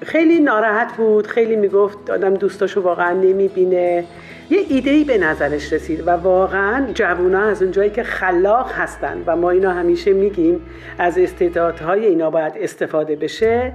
خیلی 0.02 0.40
ناراحت 0.40 0.96
بود. 0.96 1.26
خیلی 1.26 1.56
می‌گفت 1.56 2.10
آدم 2.10 2.34
دوستاشو 2.34 2.82
واقعا 2.82 3.12
نمی‌بینه. 3.12 4.04
یه 4.50 4.66
ایده 4.68 4.90
ای 4.90 5.04
به 5.04 5.18
نظرش 5.18 5.72
رسید 5.72 6.06
و 6.06 6.10
واقعا 6.10 6.86
جوونا 6.94 7.42
از 7.42 7.62
اونجایی 7.62 7.90
که 7.90 8.02
خلاق 8.02 8.72
هستن 8.72 9.22
و 9.26 9.36
ما 9.36 9.50
اینا 9.50 9.72
همیشه 9.72 10.12
میگیم 10.12 10.60
از 10.98 11.18
استعدادهای 11.18 12.06
اینا 12.06 12.30
باید 12.30 12.52
استفاده 12.56 13.16
بشه 13.16 13.72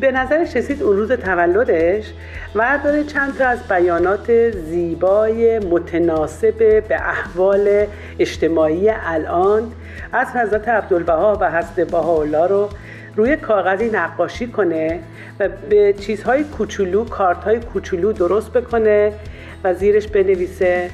به 0.00 0.12
نظرش 0.12 0.56
رسید 0.56 0.82
اون 0.82 0.96
روز 0.96 1.12
تولدش 1.12 2.12
و 2.54 2.78
داره 2.84 3.04
چند 3.04 3.38
تا 3.38 3.46
از 3.46 3.68
بیانات 3.68 4.50
زیبای 4.50 5.58
متناسب 5.58 6.58
به 6.88 6.94
احوال 6.94 7.86
اجتماعی 8.18 8.90
الان 8.90 9.72
از 10.12 10.26
حضرت 10.36 10.68
عبدالبها 10.68 11.38
و 11.40 11.50
حضرت 11.50 11.90
بهاءالله 11.90 12.46
رو 12.46 12.68
روی 13.16 13.36
کاغذی 13.36 13.90
نقاشی 13.90 14.46
کنه 14.46 15.00
و 15.40 15.48
به 15.70 15.92
چیزهای 15.92 16.44
کوچولو 16.44 17.04
کارتهای 17.04 17.60
کوچولو 17.60 18.12
درست 18.12 18.52
بکنه 18.52 19.12
و 19.64 19.74
زیرش 19.74 20.06
بنویسه. 20.06 20.90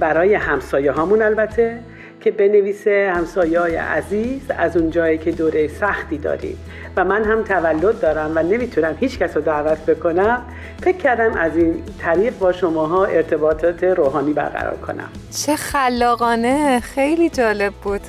برای 0.00 0.34
همسایه 0.34 0.92
هامون 0.92 1.22
البته 1.22 1.78
که 2.20 2.30
بنویسه 2.30 3.12
همسایه 3.16 3.60
های 3.60 3.76
عزیز 3.76 4.40
از 4.58 4.76
اون 4.76 4.90
جایی 4.90 5.18
که 5.18 5.32
دوره 5.32 5.68
سختی 5.68 6.18
داریم. 6.18 6.56
و 6.96 7.04
من 7.04 7.24
هم 7.24 7.42
تولد 7.42 8.00
دارم 8.00 8.32
و 8.34 8.42
نمی‌تونم 8.42 8.94
هیچ 9.00 9.18
کس 9.18 9.36
رو 9.36 9.42
دعوت 9.42 9.78
بکنم. 9.86 10.42
فکر 10.82 10.96
کردم 10.96 11.32
از 11.32 11.56
این 11.56 11.74
طریق 11.98 12.38
با 12.38 12.52
شماها 12.52 13.04
ارتباطات 13.04 13.84
روحانی 13.84 14.32
برقرار 14.32 14.76
کنم. 14.76 15.08
چه 15.46 15.56
خلاقانه 15.56 16.80
خیلی 16.80 17.30
جالب 17.30 17.72
بود. 17.72 18.00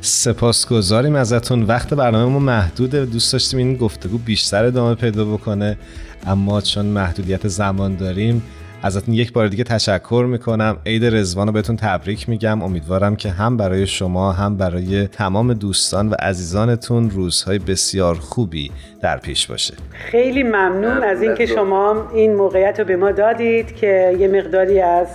سپاسگزاریم 0.00 1.14
ازتون. 1.14 1.62
وقت 1.62 1.94
برنامه 1.94 2.32
ما 2.32 2.38
محدوده. 2.38 3.04
دوست 3.04 3.32
داشتیم 3.32 3.58
این 3.58 3.76
گفتگو 3.76 4.18
بیشتر 4.18 4.64
ادامه 4.64 4.94
پیدا 4.94 5.24
بکنه. 5.24 5.78
اما 6.26 6.60
چون 6.60 6.86
محدودیت 6.86 7.48
زمان 7.48 7.96
داریم 7.96 8.42
ازتون 8.82 9.14
یک 9.14 9.32
بار 9.32 9.48
دیگه 9.48 9.64
تشکر 9.64 10.26
می‌کنم. 10.30 10.76
عید 10.86 11.04
رزوان 11.04 11.46
رو 11.46 11.52
بهتون 11.52 11.76
تبریک 11.76 12.28
میگم. 12.28 12.62
امیدوارم 12.62 13.16
که 13.16 13.30
هم 13.30 13.56
برای 13.56 13.86
شما 13.86 14.32
هم 14.32 14.56
برای 14.56 15.06
تمام 15.06 15.54
دوستان 15.54 16.08
و 16.08 16.14
عزیزانتون 16.22 17.10
روزهای 17.10 17.58
بسیار 17.58 18.14
خوبی 18.14 18.70
در 19.02 19.18
پیش 19.18 19.46
باشه. 19.46 19.74
خیلی 19.90 20.42
ممنون 20.42 21.02
از 21.02 21.22
اینکه 21.22 21.46
شما 21.46 22.10
این 22.14 22.34
موقعیت 22.34 22.80
رو 22.80 22.84
به 22.84 22.96
ما 22.96 23.12
دادید 23.12 23.76
که 23.76 24.16
یه 24.18 24.28
مقداری 24.28 24.80
از 24.80 25.06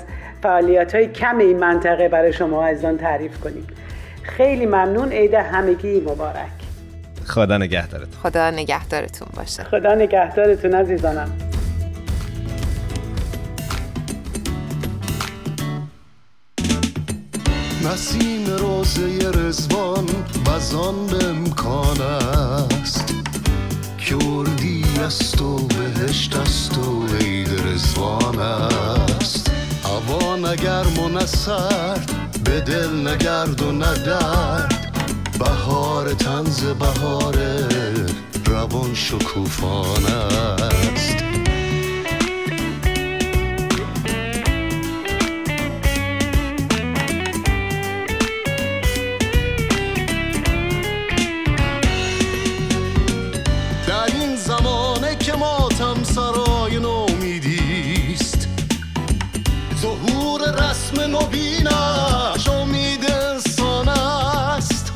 فعالیت 0.41 0.95
های 0.95 1.07
کم 1.07 1.37
این 1.37 1.59
منطقه 1.59 2.09
برای 2.09 2.33
شما 2.33 2.67
عزیزان 2.67 2.97
تعریف 2.97 3.39
کنیم. 3.39 3.67
خیلی 4.23 4.65
ممنون. 4.65 5.11
عید 5.11 5.33
همگی 5.33 5.99
مبارک. 5.99 6.51
خدا 7.25 7.57
نگهدارتون. 7.57 8.19
خدا 8.23 8.51
نگهدارتون 8.51 9.27
باشه. 9.35 9.63
خدا 9.63 9.95
نگهدارتون 9.95 10.73
عزیزانم. 10.73 11.31
نسیم 17.83 18.45
روزه 18.45 19.31
رزوان 19.33 20.05
بزان 20.45 21.07
به 21.07 21.25
امکان 21.25 22.01
است. 22.01 23.13
که 23.97 24.15
اردی 24.15 24.85
است 25.05 25.41
و 25.41 25.55
بهشت 25.55 26.35
است 26.35 26.77
و 26.77 27.07
عید 27.07 27.49
رزوان 27.67 28.39
است. 28.39 29.51
هوا 29.83 30.35
نگرم 30.35 30.99
و 30.99 31.09
نسرد 31.09 32.11
به 32.43 32.61
دل 32.61 33.07
نگرد 33.07 33.61
و 33.61 33.71
ندرد 33.71 34.93
بهار 35.39 36.13
تنز 36.13 36.63
بهار 36.63 37.37
روان 38.45 38.93
شکوفان 38.93 40.05
است. 40.05 41.22
رسم 61.13 61.17
نوینش 61.17 62.47
امید 62.49 63.11
انسان 63.11 63.89
است. 63.89 64.91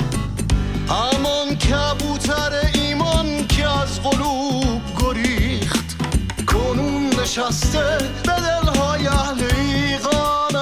همان 0.90 1.56
کبوتر 1.56 2.52
ایمان 2.74 3.48
که 3.48 3.70
از 3.70 4.02
قلوب 4.02 4.82
گریخت. 5.02 5.96
کنون 6.48 7.10
نشسته 7.22 7.98
به 8.24 8.32
دلهای 8.32 9.08
اهل 9.08 9.44
ایقان 9.58 10.56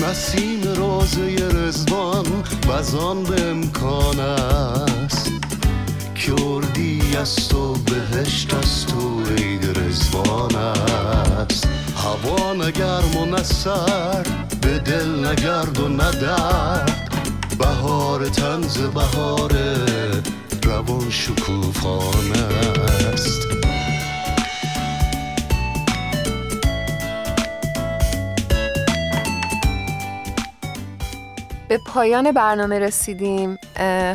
نسیم 0.00 0.62
روزه 0.62 1.48
رزوان 1.48 2.26
وزان 2.68 3.24
به 3.24 3.50
امکان 3.50 4.20
است. 4.20 5.32
که 6.14 6.34
است 7.20 7.54
و 7.54 7.72
بهشت 7.72 8.54
است 8.54 8.92
و 8.92 9.24
عید 9.24 9.78
رزوان 9.78 10.56
هوا 12.10 12.52
نگرم 12.52 13.16
و 13.16 13.24
نسر 13.24 14.22
به 14.62 14.78
دل 14.78 15.26
نگرد 15.26 15.80
و 15.80 15.88
ندرد 15.88 17.10
بهار 17.58 18.28
تنز 18.28 18.78
بهار 18.78 19.52
روان 20.62 21.10
شکوفان 21.10 22.32
است 23.12 23.40
به 31.68 31.78
پایان 31.86 32.32
برنامه 32.32 32.78
رسیدیم. 32.78 33.58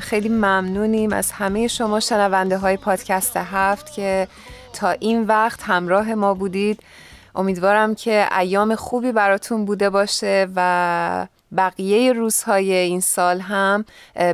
خیلی 0.02 0.30
ممنونیم 0.30 1.14
از 1.14 1.32
همه 1.32 1.68
شما 1.68 2.00
شنونده 2.00 2.58
های 2.58 2.78
پادکست 2.78 3.38
هفت 3.38 3.94
که 3.94 4.28
تا 4.74 4.90
این 4.90 5.24
وقت 5.24 5.64
همراه 5.64 6.16
ما 6.16 6.34
بودید. 6.34 6.80
امیدوارم 7.36 7.96
که 7.96 8.28
ایام 8.40 8.76
خوبی 8.76 9.12
براتون 9.12 9.66
بوده 9.66 9.90
باشه 9.90 10.48
و 10.56 11.28
بقیه 11.58 12.14
روزهای 12.14 12.74
این 12.74 13.00
سال 13.00 13.40
هم 13.40 13.86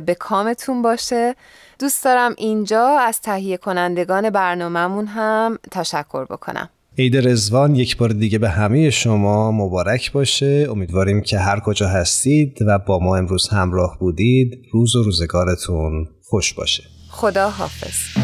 به 0.06 0.14
کامتون 0.18 0.82
باشه. 0.82 1.34
دوست 1.78 2.04
دارم 2.04 2.34
اینجا 2.38 2.98
از 3.00 3.20
تهیه 3.20 3.56
کنندگان 3.56 4.30
برنامهمون 4.30 5.06
هم 5.06 5.58
تشکر 5.70 6.24
بکنم. 6.24 6.68
عید 6.98 7.28
رزوان 7.28 7.74
یک 7.74 7.96
بار 7.96 8.08
دیگه 8.08 8.38
به 8.38 8.48
همه 8.48 8.90
شما 8.90 9.52
مبارک 9.52 10.12
باشه. 10.12 10.66
امیدواریم 10.70 11.20
که 11.20 11.38
هر 11.38 11.60
کجا 11.60 11.88
هستید 11.88 12.58
و 12.66 12.78
با 12.78 12.98
ما 12.98 13.16
امروز 13.16 13.48
همراه 13.48 13.98
بودید 13.98 14.58
روز 14.72 14.96
و 14.96 15.02
روزگارتون 15.02 16.08
خوش 16.22 16.54
باشه. 16.54 16.82
خدا 17.10 17.50
حافظ 17.50 18.22